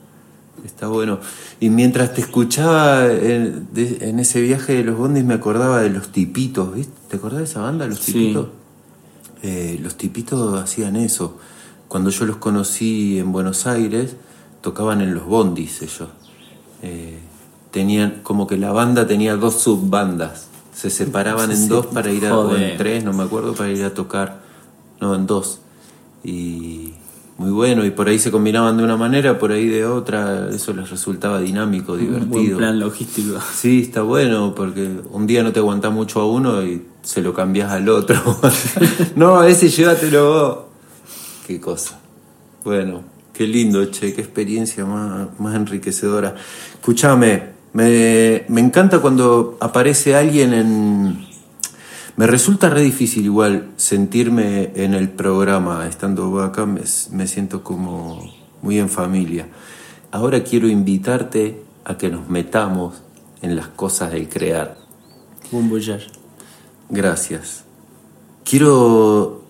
[0.64, 1.19] Está bueno.
[1.61, 5.90] Y mientras te escuchaba en, de- en ese viaje de los bondis me acordaba de
[5.90, 6.92] los tipitos, ¿viste?
[7.09, 8.12] ¿Te acordás de esa banda, los Sí.
[8.12, 8.49] tipitos?
[9.42, 11.38] Eh, los tipitos hacían eso.
[11.88, 14.16] Cuando yo los conocí en Buenos Aires,
[14.61, 16.09] tocaban en los bondis ellos.
[16.83, 17.19] Eh,
[17.71, 20.49] tenían, como que la banda tenía dos subbandas.
[20.75, 21.69] Se separaban en Sí.
[21.69, 22.77] dos para ir a, o en Joder.
[22.79, 24.40] tres, no me acuerdo, para ir a tocar.
[25.01, 25.61] No, en dos.
[26.25, 26.95] Y
[27.38, 30.49] muy bueno, y por ahí se combinaban de una manera, por ahí de otra.
[30.49, 32.59] Eso les resultaba dinámico, Un buen divertido.
[32.59, 33.38] plan logístico.
[33.55, 37.35] Sí, está bueno, porque un día no te aguantás mucho a uno y se lo
[37.35, 38.16] cambias al otro.
[39.16, 40.59] no, ese llévatelo vos.
[41.46, 42.01] Qué cosa.
[42.64, 43.03] Bueno,
[43.35, 46.35] qué lindo, che, qué experiencia más, más enriquecedora.
[46.72, 51.26] Escúchame, me, me encanta cuando aparece alguien en...
[52.16, 58.33] Me resulta re difícil igual sentirme en el programa, estando acá me, me siento como
[58.62, 59.48] muy en familia.
[60.12, 63.02] Ahora quiero invitarte a que nos metamos
[63.42, 64.79] en las cosas del crear.
[65.52, 66.07] Buen voyage.
[66.88, 67.64] Gracias.
[68.44, 69.42] Quiero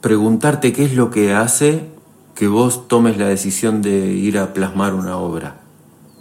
[0.00, 1.88] preguntarte qué es lo que hace
[2.36, 5.60] que vos tomes la decisión de ir a plasmar una obra,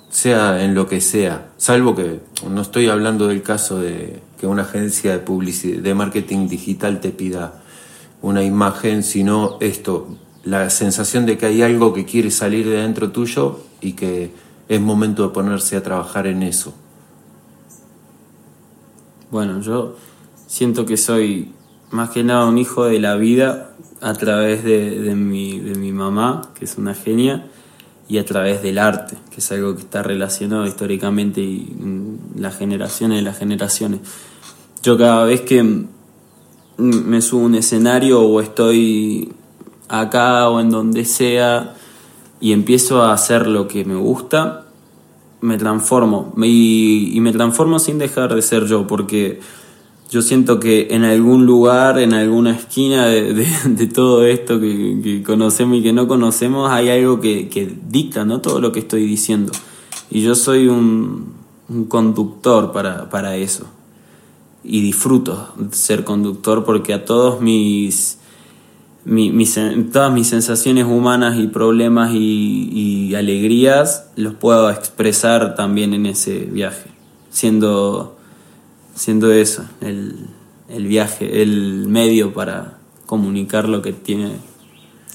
[0.10, 4.64] sea en lo que sea, salvo que no estoy hablando del caso de que una
[4.64, 7.62] agencia de publicidad, de marketing digital te pida
[8.24, 13.12] una imagen, sino esto, la sensación de que hay algo que quiere salir de dentro
[13.12, 14.32] tuyo y que
[14.68, 16.74] es momento de ponerse a trabajar en eso.
[19.30, 19.96] Bueno, yo
[20.48, 21.52] siento que soy
[21.92, 25.92] más que nada un hijo de la vida a través de, de mi, de mi
[25.92, 27.46] mamá, que es una genia,
[28.12, 31.74] y a través del arte, que es algo que está relacionado históricamente y
[32.36, 34.02] las generaciones de las generaciones.
[34.84, 35.86] Yo cada vez que
[36.78, 39.32] me subo a un escenario o estoy
[39.88, 41.76] acá o en donde sea
[42.40, 44.66] y empiezo a hacer lo que me gusta,
[45.42, 49.40] me transformo y, me transformo sin dejar de ser yo, porque
[50.10, 55.78] yo siento que en algún lugar, en alguna esquina de, de, todo esto que, conocemos
[55.78, 58.42] y que no conocemos, hay algo que, que, dicta ¿no?
[58.42, 59.52] todo lo que estoy diciendo.
[60.10, 61.34] Y yo soy un,
[61.70, 63.66] un conductor para, para, eso.
[64.64, 68.20] Y disfruto ser conductor porque a todos mis,
[69.06, 69.60] mis,
[69.92, 76.40] todas mis sensaciones humanas y problemas y, y alegrías los puedo expresar también en ese
[76.40, 76.92] viaje,
[77.32, 78.18] siendo
[78.96, 80.28] siendo eso, el,
[80.70, 84.36] el viaje, el medio para comunicar lo que tiene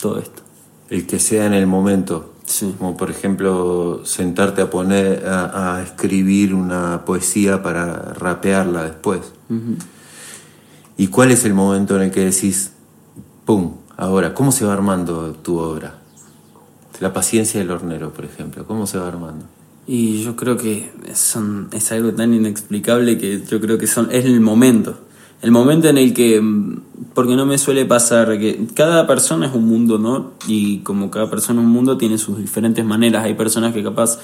[0.01, 0.43] todo esto.
[0.91, 2.33] El que sea en el momento.
[2.47, 2.75] Sí.
[2.79, 9.21] Como por ejemplo sentarte a poner, a, escribir una poesía para rapearla después.
[10.97, 12.73] ¿Y cuál es el momento en el que decís,
[13.45, 13.75] ¡pum!
[13.97, 15.99] Ahora, ¿cómo se va armando tu obra?
[17.01, 19.45] La paciencia del hornero, por ejemplo, ¿cómo se va armando?
[19.87, 24.25] Y yo creo que son, es algo tan inexplicable que yo creo que son, es
[24.25, 24.99] el momento.
[25.43, 26.81] El momento en el que, mm,
[27.15, 30.33] porque no me suele pasar, que cada persona es un mundo, ¿no?
[30.47, 33.25] Y como cada persona es un mundo, tiene sus diferentes maneras.
[33.25, 34.19] Hay personas que capaz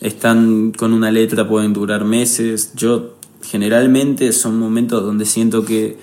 [0.00, 2.72] están con una letra, pueden durar meses.
[2.74, 5.98] Yo generalmente son momentos donde siento que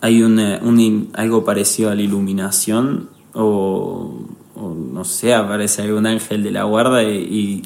[0.00, 4.26] hay una, un, algo parecido a la iluminación o,
[4.56, 7.62] no sé, aparece algún ángel de la guarda y,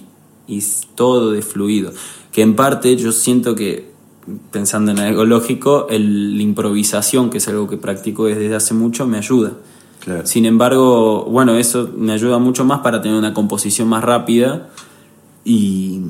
[0.47, 0.65] y
[0.95, 1.93] todo de fluido.
[2.33, 3.96] Que en parte yo siento que,
[4.51, 9.07] pensando en algo lógico, el, la improvisación, que es algo que practico desde hace mucho,
[9.07, 9.53] me ayuda.
[10.23, 14.69] Sin embargo, bueno, eso me ayuda mucho más para tener una composición más rápida
[15.45, 16.01] y,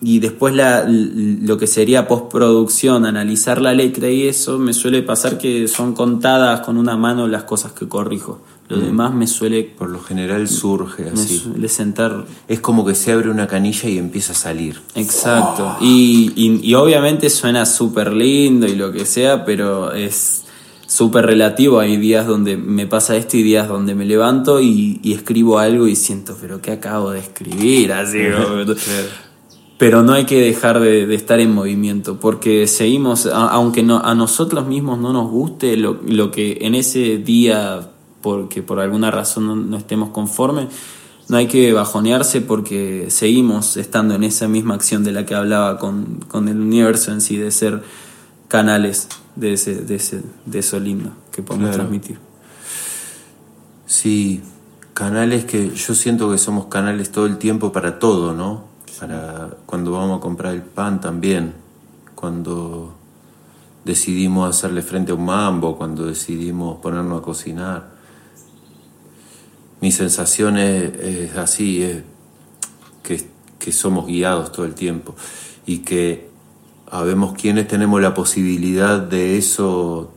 [0.00, 5.36] y después la, lo que sería postproducción, analizar la letra y eso, me suele pasar
[5.36, 8.40] que son contadas con una mano las cosas que corrijo.
[8.68, 8.80] Lo mm.
[8.80, 9.62] demás me suele...
[9.64, 11.34] Por lo general surge así.
[11.34, 12.24] Me suele sentar...
[12.48, 14.80] Es como que se abre una canilla y empieza a salir.
[14.94, 15.76] Exacto.
[15.80, 20.44] Y, y, obviamente suena súper lindo y lo que sea, pero es
[20.86, 21.78] súper relativo.
[21.78, 25.86] Hay días donde me pasa esto y días donde me levanto y, y escribo algo
[25.86, 27.92] y siento, pero ¿qué acabo de escribir?
[27.92, 28.18] Así,
[29.78, 34.14] pero no hay que dejar de, de, estar en movimiento, porque seguimos, aunque no, a
[34.14, 37.90] nosotros mismos no nos guste lo, lo que en ese día
[38.24, 40.68] porque por alguna razón no, estemos conformes,
[41.28, 45.78] no hay que bajonearse porque seguimos estando en esa misma acción de la que hablaba
[45.78, 47.82] con, con el universo en sí, de ser
[48.48, 52.18] canales de, ese, de, ese, de eso lindo que podemos transmitir.
[53.84, 54.42] Sí,
[54.94, 58.64] canales que yo siento que somos canales todo el tiempo para todo, ¿no?
[58.98, 61.52] Para cuando vamos a comprar el pan también,
[62.14, 62.94] cuando
[63.84, 67.93] decidimos hacerle frente a un mambo, cuando decidimos ponernos a cocinar
[69.84, 72.02] mi sensación es, así, es
[73.02, 75.14] que, somos guiados todo el tiempo
[75.66, 76.30] y que
[76.90, 80.10] sabemos quienes tenemos la posibilidad de eso,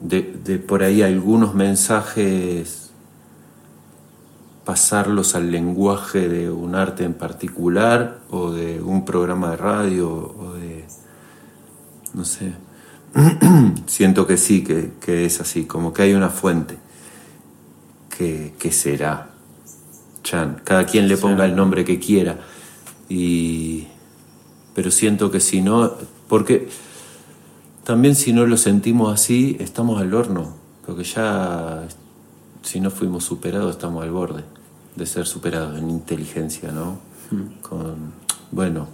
[0.00, 0.22] de,
[0.66, 2.90] por ahí algunos mensajes
[4.64, 10.54] pasarlos al lenguaje de un arte en particular o de un programa de radio o
[10.54, 10.86] de,
[12.14, 12.54] no sé,
[13.86, 16.85] siento que sí, que, que es así, como que hay una fuente
[18.16, 19.30] que, será.
[20.22, 22.38] Chan, cada quien le ponga el nombre que quiera.
[23.08, 23.86] Y,
[24.74, 25.92] pero siento que si no,
[26.28, 26.68] porque
[27.84, 30.54] también si no lo sentimos así, estamos al horno,
[30.84, 31.86] porque ya
[32.62, 34.42] si no fuimos superados, estamos al borde
[34.96, 36.98] de ser superados en inteligencia, ¿no?
[37.30, 37.60] Hmm.
[37.60, 38.12] Con,
[38.50, 38.88] bueno,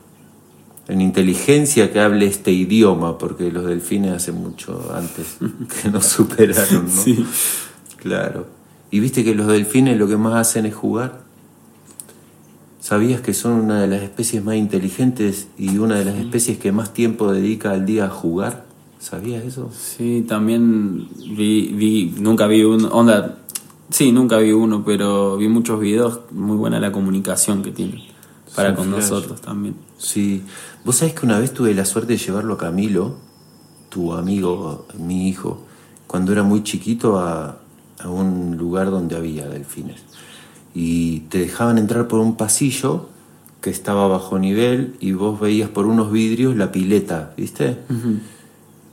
[0.88, 5.38] en inteligencia que hable este idioma, porque los delfines hace mucho antes
[5.82, 7.02] que nos superaron, ¿no?
[7.02, 7.24] Sí.
[7.96, 8.61] Claro.
[8.92, 11.22] Y viste que los delfines lo que más hacen es jugar.
[12.78, 16.72] ¿Sabías que son una de las especies más inteligentes y una de las especies que
[16.72, 18.66] más tiempo dedica al día a jugar?
[19.00, 19.70] ¿Sabías eso?
[19.72, 23.38] Sí, también vi, vi nunca vi uno, onda,
[23.88, 28.00] sí, nunca vi uno, pero vi muchos videos, muy buena la comunicación que tienen
[28.54, 29.74] para con nosotros también.
[29.96, 30.42] Sí,
[30.84, 33.16] vos sabés que una vez tuve la suerte de llevarlo a Camilo,
[33.88, 35.64] tu amigo, mi hijo,
[36.06, 37.61] cuando era muy chiquito a,
[38.02, 40.00] a un lugar donde había delfines.
[40.74, 43.08] Y te dejaban entrar por un pasillo
[43.60, 47.78] que estaba bajo nivel y vos veías por unos vidrios la pileta, ¿viste?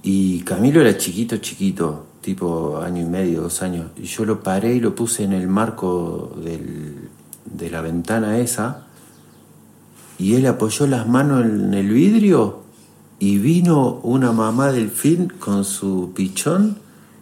[0.03, 3.87] Y Camilo era chiquito, chiquito, tipo año y medio, dos años.
[3.97, 7.09] Y yo lo paré y lo puse en el marco del,
[7.45, 8.87] de la ventana esa.
[10.17, 12.59] Y él apoyó las manos en el vidrio
[13.19, 16.77] y vino una mamá delfín con su pichón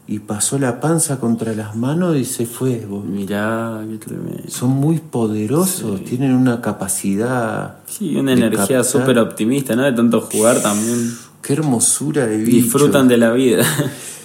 [0.07, 2.87] y pasó la panza contra las manos y se fue.
[3.05, 4.43] Mirá, qué tremendo.
[4.47, 7.79] Son muy poderosos, tienen una capacidad.
[7.87, 9.83] Sí, una energía súper optimista, ¿no?
[9.83, 11.13] De tanto jugar también.
[11.41, 12.51] Qué hermosura de vida.
[12.51, 13.65] Disfrutan de la vida.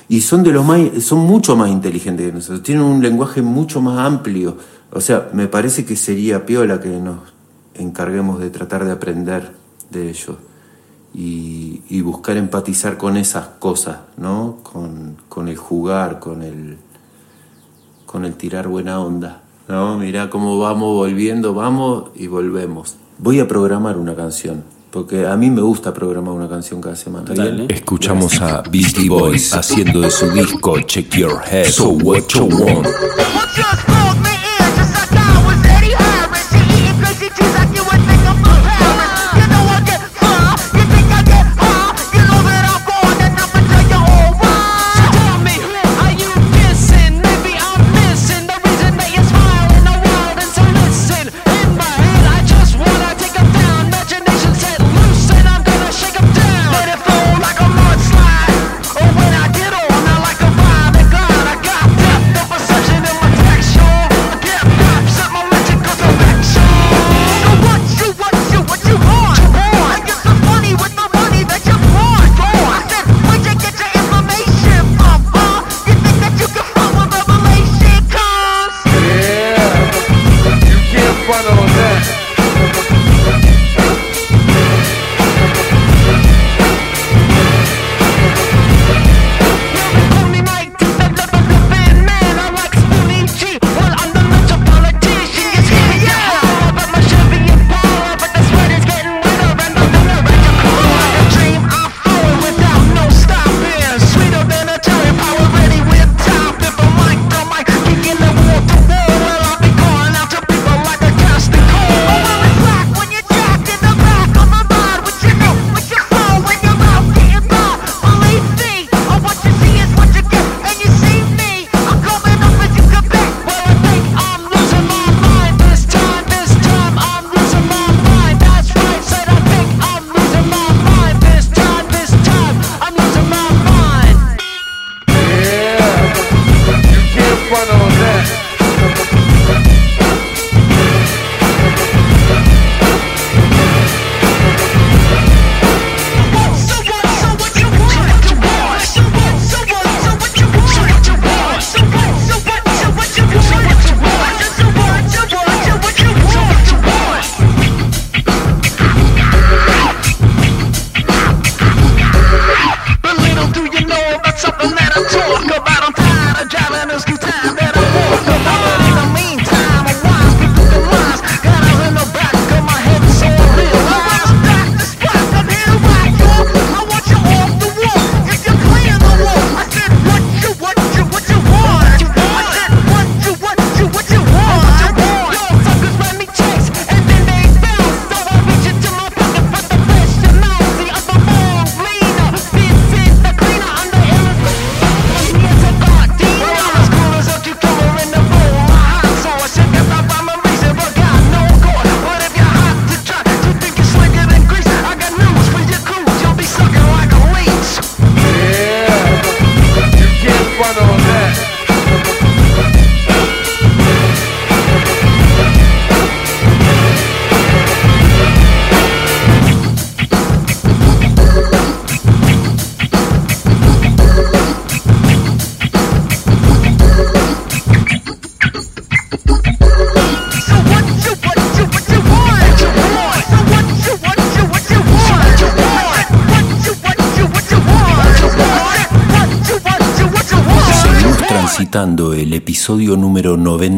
[0.08, 3.80] Y son, de los más, son mucho más inteligentes que nosotros, tienen un lenguaje mucho
[3.80, 4.58] más amplio.
[4.92, 7.18] O sea, me parece que sería piola que nos
[7.74, 9.52] encarguemos de tratar de aprender
[9.90, 10.36] de ellos
[11.14, 14.58] y, buscar empatizar con esas cosas, ¿no?
[14.62, 16.76] Con, con, el jugar, con el,
[18.06, 19.42] con el tirar buena onda.
[19.68, 19.98] ¿no?
[19.98, 22.96] Mirá cómo vamos volviendo, vamos y volvemos.
[23.18, 27.32] Voy a programar una canción, porque a mí me gusta programar una canción cada semana.
[27.34, 27.64] Dale.
[27.64, 27.68] ¿eh?
[27.70, 32.88] Escuchamos a Beastie Boys haciendo de su disco Check Your Head, So What You Want.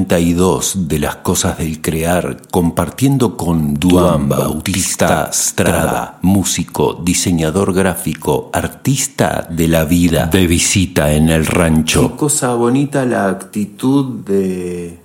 [0.06, 9.48] 32 de las cosas del crear, compartiendo con Duan Bautista Strada, músico, diseñador gráfico, artista
[9.50, 12.10] de la vida, de visita en el rancho.
[12.10, 14.98] Qué cosa bonita la actitud de.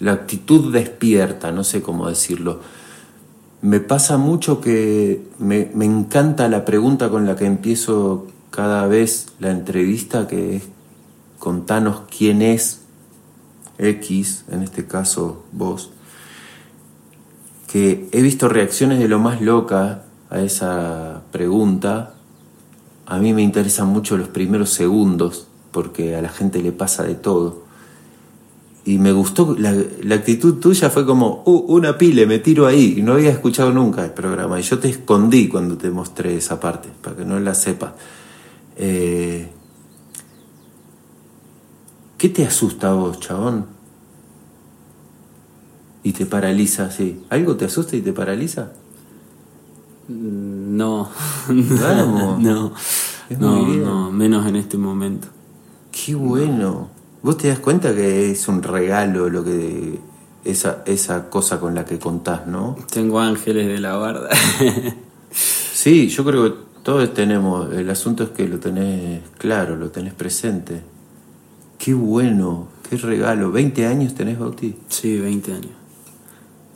[0.00, 2.60] La actitud despierta, no sé cómo decirlo.
[3.60, 9.28] Me pasa mucho que me, me encanta la pregunta con la que empiezo cada vez
[9.38, 10.62] la entrevista, que es
[11.38, 12.81] contanos quién es
[13.82, 15.90] X, en este caso vos,
[17.66, 22.14] que he visto reacciones de lo más loca a esa pregunta.
[23.06, 27.14] A mí me interesan mucho los primeros segundos, porque a la gente le pasa de
[27.14, 27.62] todo.
[28.84, 29.70] Y me gustó, la,
[30.14, 32.96] actitud tuya fue como, "Uh, una pile, me tiro ahí.
[32.98, 34.58] Y no había escuchado nunca el programa.
[34.58, 37.92] Y yo te escondí cuando te mostré esa parte, para que no la sepas.
[38.76, 39.48] Eh,
[42.22, 43.66] ¿Qué te asusta a vos, chabón?
[46.04, 47.20] Y te paraliza, sí.
[47.30, 48.70] ¿Algo te asusta y te paraliza?
[50.06, 51.08] No.
[51.48, 52.38] Vamos.
[52.40, 52.72] no.
[53.28, 53.82] Es No, bien.
[53.82, 55.26] no, menos en este momento.
[55.90, 56.90] Qué bueno.
[57.24, 59.98] Vos te das cuenta que es un regalo lo que
[60.44, 62.76] esa, esa cosa con la que contás, ¿no?
[62.88, 64.28] Tengo ángeles de la guarda.
[65.32, 67.72] Sí, yo creo que todos tenemos.
[67.74, 70.91] El asunto es que lo tenés claro, lo tenés presente.
[71.82, 73.52] Qué bueno, qué regalo.
[73.52, 74.76] ¿20 años tenés, Bauti?
[74.88, 75.72] sí, 20 años.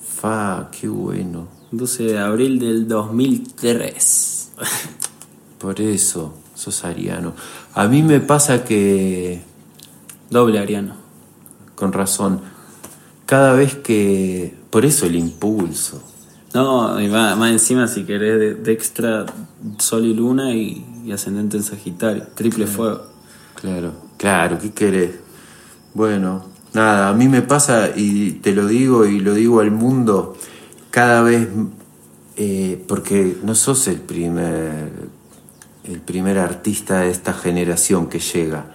[0.04, 1.46] Fa, qué bueno.
[1.70, 4.50] 12 de abril del 2003.
[5.60, 7.34] Por eso, sos ariano.
[7.74, 9.42] A mí me pasa que,
[10.28, 10.96] Doble ariano.
[11.76, 12.40] con razón,
[13.26, 14.56] cada vez que...
[14.70, 16.02] Por eso el impulso.
[16.52, 19.24] No, y más, más encima si querés de, de extra
[19.78, 22.26] sol y luna y, y ascendente en Sagitario.
[22.34, 23.02] Triple fuego.
[23.54, 25.12] Claro, claro, ¿qué querés?
[25.94, 26.44] Bueno,
[26.74, 30.36] nada, a mí me pasa y te lo digo y lo digo al mundo
[30.90, 31.48] cada vez,
[32.36, 34.90] eh, porque no sos el primer,
[35.84, 38.74] el primer artista de esta generación que llega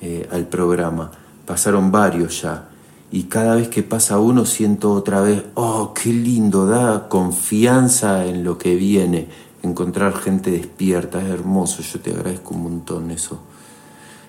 [0.00, 1.12] eh, al programa.
[1.46, 2.68] Pasaron varios ya.
[3.10, 8.44] Y cada vez que pasa uno siento otra vez, oh, qué lindo, da confianza en
[8.44, 9.28] lo que viene.
[9.62, 13.40] Encontrar gente despierta, es hermoso, yo te agradezco un montón eso.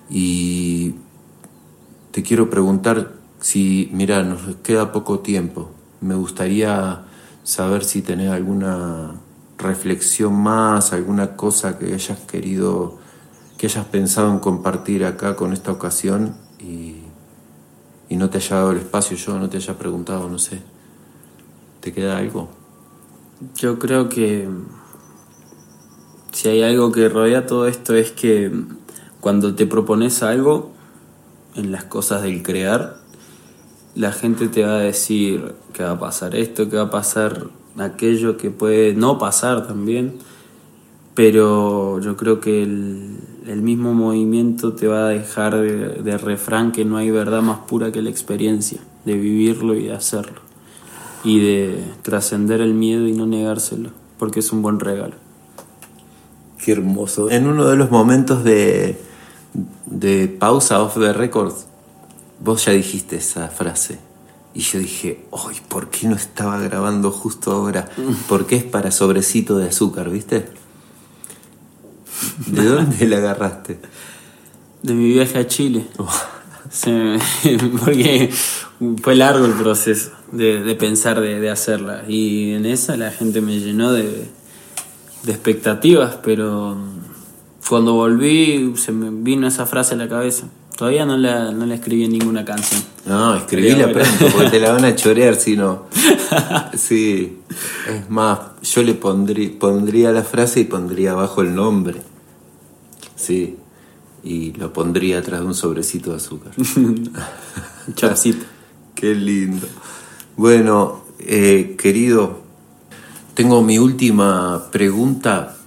[0.10, 0.96] Y
[2.12, 5.72] te quiero preguntar si, mira, nos queda poco tiempo.
[6.02, 7.04] Me gustaría
[7.44, 9.16] saber si tenés alguna
[9.58, 12.98] reflexión más, alguna cosa que hayas querido,
[13.58, 16.98] que hayas pensado en compartir acá con esta ocasión y,
[18.10, 20.62] y no te haya dado el espacio yo, no te haya preguntado, no sé.
[21.82, 22.50] ¿Te queda algo?
[23.56, 24.48] Yo creo que
[26.32, 28.52] si hay algo que rodea todo esto es que
[29.22, 30.72] cuando te propones algo
[31.56, 32.98] en las cosas del crear,
[33.96, 37.48] la gente te va a decir que va a pasar esto, que va a pasar
[37.78, 40.14] aquello, que puede no pasar también,
[41.16, 46.72] pero yo creo que el, el mismo movimiento te va a dejar de, de refrán
[46.72, 50.42] que no hay verdad más pura que la experiencia, de vivirlo y de hacerlo,
[51.24, 53.90] y de trascender el miedo y no negárselo,
[54.20, 55.16] porque es un buen regalo.
[56.64, 57.32] Qué hermoso.
[57.32, 59.07] En uno de los momentos de,
[59.88, 61.66] de pausa off the records,
[62.40, 64.00] vos ya dijiste esa frase.
[64.54, 65.58] Y yo dije, ¡ay!
[65.68, 67.90] ¿Por qué no estaba grabando justo ahora?
[68.28, 70.48] Porque es para sobrecito de azúcar, ¿viste?
[72.48, 73.80] ¿De dónde la agarraste?
[74.82, 75.88] De mi viaje a Chile.
[76.88, 77.20] Me-
[77.86, 78.30] porque
[79.02, 82.04] fue largo el proceso de, de pensar de, de hacerla.
[82.08, 84.28] Y en esa la gente me llenó de,
[85.24, 86.76] de expectativas, pero
[87.70, 90.48] cuando volví se me vino esa frase a la cabeza.
[90.78, 92.82] Todavía no la, no la escribí en ninguna canción.
[93.08, 95.86] No, escribíla pronto, porque te la van a chorear si no.
[96.78, 97.40] Sí.
[97.90, 102.02] Es más, yo le pondría, pondría la frase y pondría abajo el nombre.
[103.16, 103.58] Sí.
[104.24, 106.52] Y lo pondría atrás de un sobrecito de azúcar.
[107.96, 108.46] Chapcito.
[108.94, 109.68] Qué lindo.
[110.36, 112.42] Bueno, eh, querido,
[113.34, 115.58] tengo mi última pregunta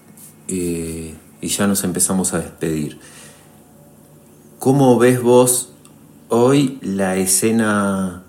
[0.47, 2.99] eh, y ya nos empezamos a despedir.
[4.59, 5.73] ¿Cómo ves vos
[6.29, 8.23] hoy la escena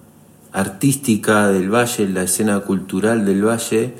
[0.53, 3.95] artística del Valle, la escena cultural del Valle?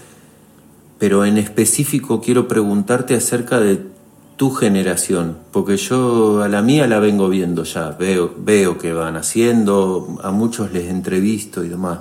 [0.98, 3.92] Pero en específico quiero preguntarte acerca de
[4.38, 9.16] tu generación, porque yo a la mía la vengo viendo ya, veo, veo que van
[9.16, 12.00] haciendo, a muchos les entrevisto y demás.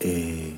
[0.00, 0.56] Eh,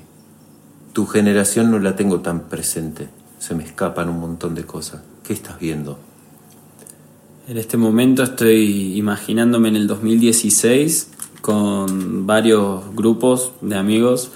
[0.93, 5.01] tu generación no la tengo tan presente, se me escapan un montón de cosas.
[5.23, 5.97] ¿Qué estás viendo?
[7.47, 14.31] En este momento estoy imaginándome en el 2016 con varios grupos de amigos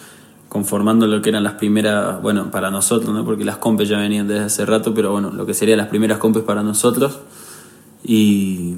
[0.47, 3.25] conformando lo que eran las primeras, bueno, para nosotros, ¿no?
[3.25, 6.19] porque las compes ya venían desde hace rato, pero bueno, lo que serían las primeras
[6.19, 7.19] compes para nosotros.
[8.05, 8.77] Y,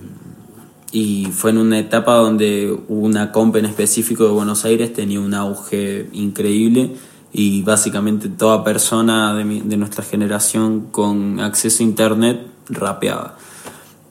[0.92, 5.36] y fue en una etapa donde una comp en específico de Buenos Aires tenía un
[5.36, 6.96] auge increíble
[7.32, 13.38] y básicamente toda persona de, de nuestra generación con acceso a internet rapeaba.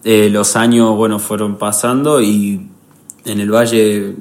[0.04, 2.68] Eh, los años, bueno, fueron pasando y
[3.24, 4.16] en el Valle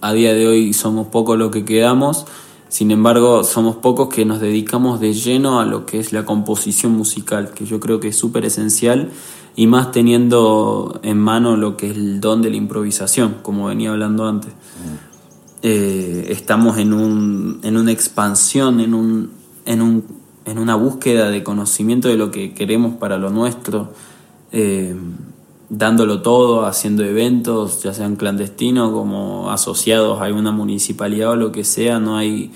[0.00, 2.26] a día de hoy somos pocos los que quedamos,
[2.68, 6.92] sin embargo somos pocos que nos dedicamos de lleno a lo que es la composición
[6.92, 9.10] musical, que yo creo que es súper esencial
[9.54, 13.92] y más teniendo en mano lo que es el don de la improvisación, como venía
[13.92, 14.52] hablando antes.
[15.62, 19.30] Eh, estamos en, un, en una expansión, en, un,
[19.64, 20.04] en, un,
[20.44, 23.92] en una búsqueda de conocimiento de lo que queremos para lo nuestro,
[24.52, 24.94] eh,
[25.68, 31.64] dándolo todo, haciendo eventos, ya sean clandestinos como asociados a alguna municipalidad o lo que
[31.64, 32.52] sea, no hay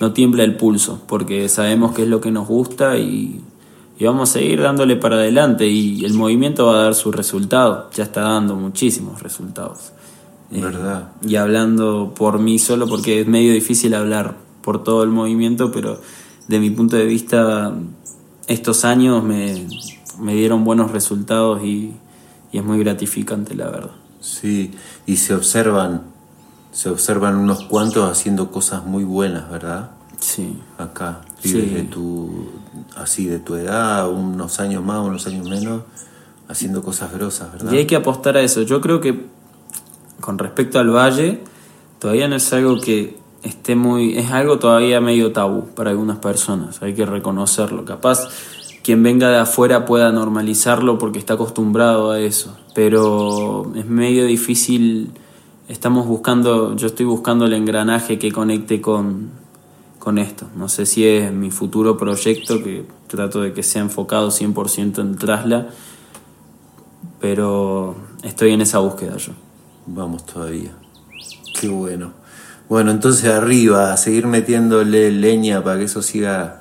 [0.00, 3.40] no tiembla el pulso, porque sabemos que es lo que nos gusta y,
[3.98, 7.90] y vamos a seguir dándole para adelante y el movimiento va a dar su resultado,
[7.92, 9.92] ya está dando muchísimos resultados.
[10.50, 11.10] Eh, ¿Verdad?
[11.22, 16.00] y hablando por mí solo, porque es medio difícil hablar por todo el movimiento, pero
[16.46, 17.74] de mi punto de vista,
[18.46, 19.66] estos años me,
[20.18, 21.92] me dieron buenos resultados y,
[22.50, 23.90] y es muy gratificante, la verdad.
[24.20, 24.70] Sí,
[25.06, 26.02] y se observan,
[26.72, 29.90] se observan unos cuantos haciendo cosas muy buenas, ¿verdad?
[30.18, 30.56] Sí.
[30.78, 31.74] Acá, pibes Sí.
[31.74, 32.48] de tu,
[32.96, 35.82] así de tu edad, unos años más, unos años menos,
[36.48, 37.70] haciendo cosas grosas, ¿verdad?
[37.72, 38.62] Y hay que apostar a eso.
[38.62, 39.26] Yo creo que
[40.20, 41.40] con respecto al valle,
[41.98, 44.16] todavía no es algo que esté muy.
[44.16, 46.82] Es algo todavía medio tabú para algunas personas.
[46.82, 47.84] Hay que reconocerlo.
[47.84, 48.28] Capaz
[48.82, 52.56] quien venga de afuera pueda normalizarlo porque está acostumbrado a eso.
[52.74, 55.12] Pero es medio difícil.
[55.68, 56.76] Estamos buscando.
[56.76, 59.30] Yo estoy buscando el engranaje que conecte con,
[59.98, 60.46] con esto.
[60.56, 65.16] No sé si es mi futuro proyecto, que trato de que sea enfocado 100% en
[65.16, 65.68] Trasla,
[67.20, 69.32] pero estoy en esa búsqueda yo.
[69.90, 70.72] Vamos todavía.
[71.58, 72.12] Qué bueno.
[72.68, 76.60] Bueno, entonces arriba, a seguir metiéndole leña para que eso siga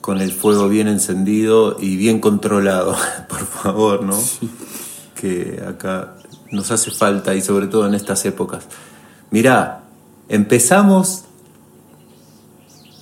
[0.00, 2.96] con el fuego bien encendido y bien controlado,
[3.28, 4.18] por favor, ¿no?
[5.14, 6.16] Que acá
[6.50, 8.64] nos hace falta y sobre todo en estas épocas.
[9.30, 9.84] Mirá,
[10.28, 11.24] empezamos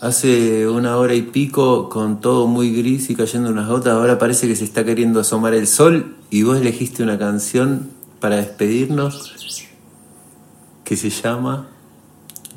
[0.02, 4.46] hace una hora y pico con todo muy gris y cayendo unas gotas, ahora parece
[4.46, 9.32] que se está queriendo asomar el sol y vos elegiste una canción para despedirnos
[10.84, 11.68] que se llama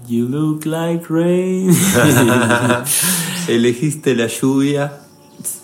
[0.07, 1.69] You look like rain.
[3.47, 4.93] Elegiste la lluvia.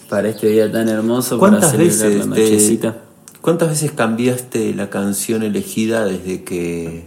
[0.10, 2.98] Para este día tan hermoso, para ¿Cuántas celebrar veces, la te- nochecita.
[3.42, 7.06] ¿Cuántas veces cambiaste la canción elegida desde que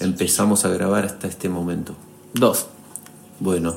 [0.00, 1.94] empezamos a grabar hasta este momento?
[2.34, 2.66] Dos.
[3.40, 3.76] Bueno,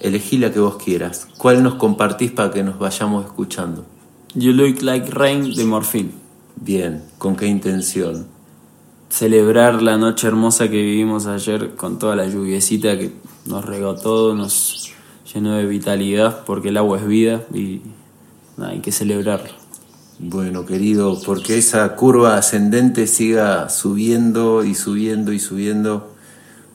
[0.00, 1.28] elegí la que vos quieras.
[1.38, 3.84] ¿Cuál nos compartís para que nos vayamos escuchando?
[4.34, 6.10] You look like rain de Morphine.
[6.58, 8.26] Bien, ¿con qué intención?
[9.10, 13.12] Celebrar la noche hermosa que vivimos ayer con toda la lluviecita que
[13.44, 14.90] nos regó todo, nos
[15.32, 17.82] llenó de vitalidad porque el agua es vida y
[18.58, 19.50] hay que celebrarlo.
[20.18, 26.14] Bueno, querido, porque esa curva ascendente siga subiendo y subiendo y subiendo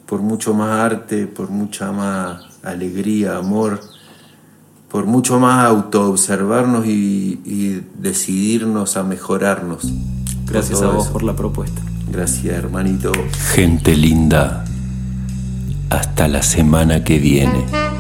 [0.05, 3.81] por mucho más arte, por mucha más alegría, amor,
[4.91, 9.91] por mucho más autoobservarnos y, y decidirnos a mejorarnos.
[10.45, 11.13] Gracias a vos eso.
[11.13, 11.81] por la propuesta.
[12.11, 13.13] Gracias, hermanito.
[13.53, 14.65] Gente linda,
[15.89, 17.90] hasta la semana que viene.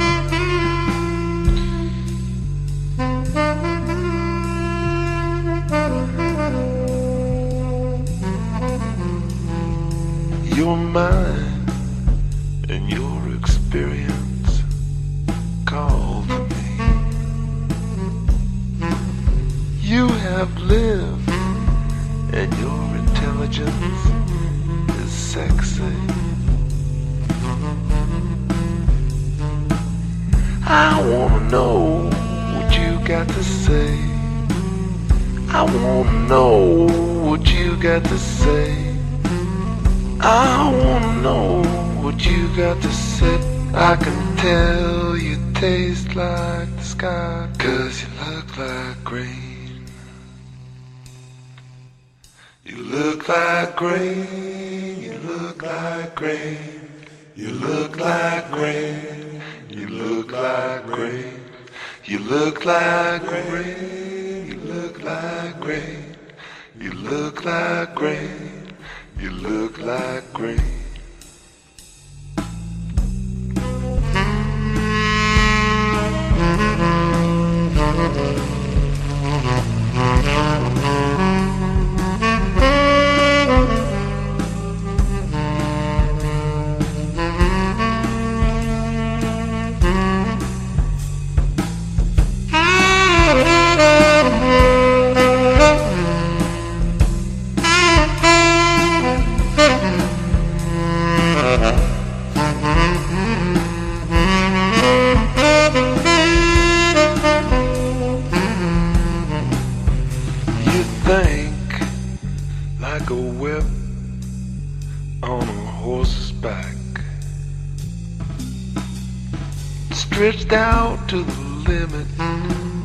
[120.31, 122.07] Stretched out to the limit,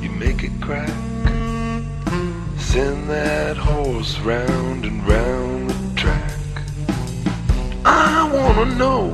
[0.02, 0.90] you make it crack.
[2.58, 6.32] Send that horse round and round the track.
[7.84, 9.10] I wanna know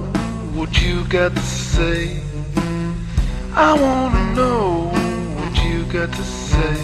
[0.55, 2.23] what you got to say.
[3.53, 4.89] I wanna know
[5.37, 6.77] what you got to say.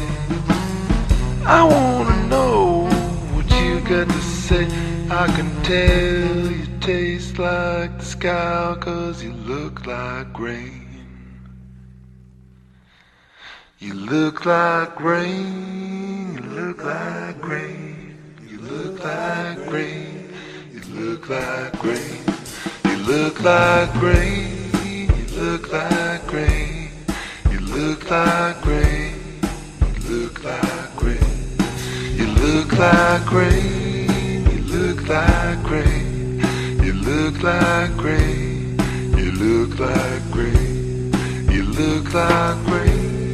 [1.46, 2.90] I wanna know
[3.32, 4.66] what you got to say.
[5.08, 10.87] I can tell you taste like the sky cause you look like rain.
[13.80, 20.34] You look like rain, you look like rain, you look like rain,
[20.72, 22.24] you look like rain,
[22.86, 24.72] you look like rain,
[25.14, 26.90] you look like rain,
[27.52, 29.30] you look like rain,
[29.86, 31.22] you look like rain,
[32.16, 36.40] you look like rain, you look like rain,
[36.82, 38.76] you look like rain,
[39.16, 41.12] you look like rain,
[41.52, 43.27] you look like rain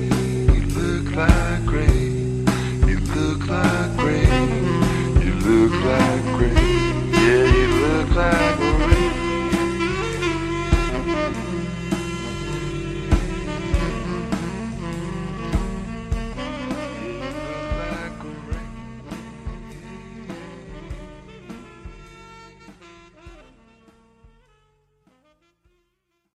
[1.14, 2.44] like rain.
[2.88, 5.22] You look like rain.
[5.22, 7.12] You look like rain.
[7.12, 8.74] Yeah, you look like rain.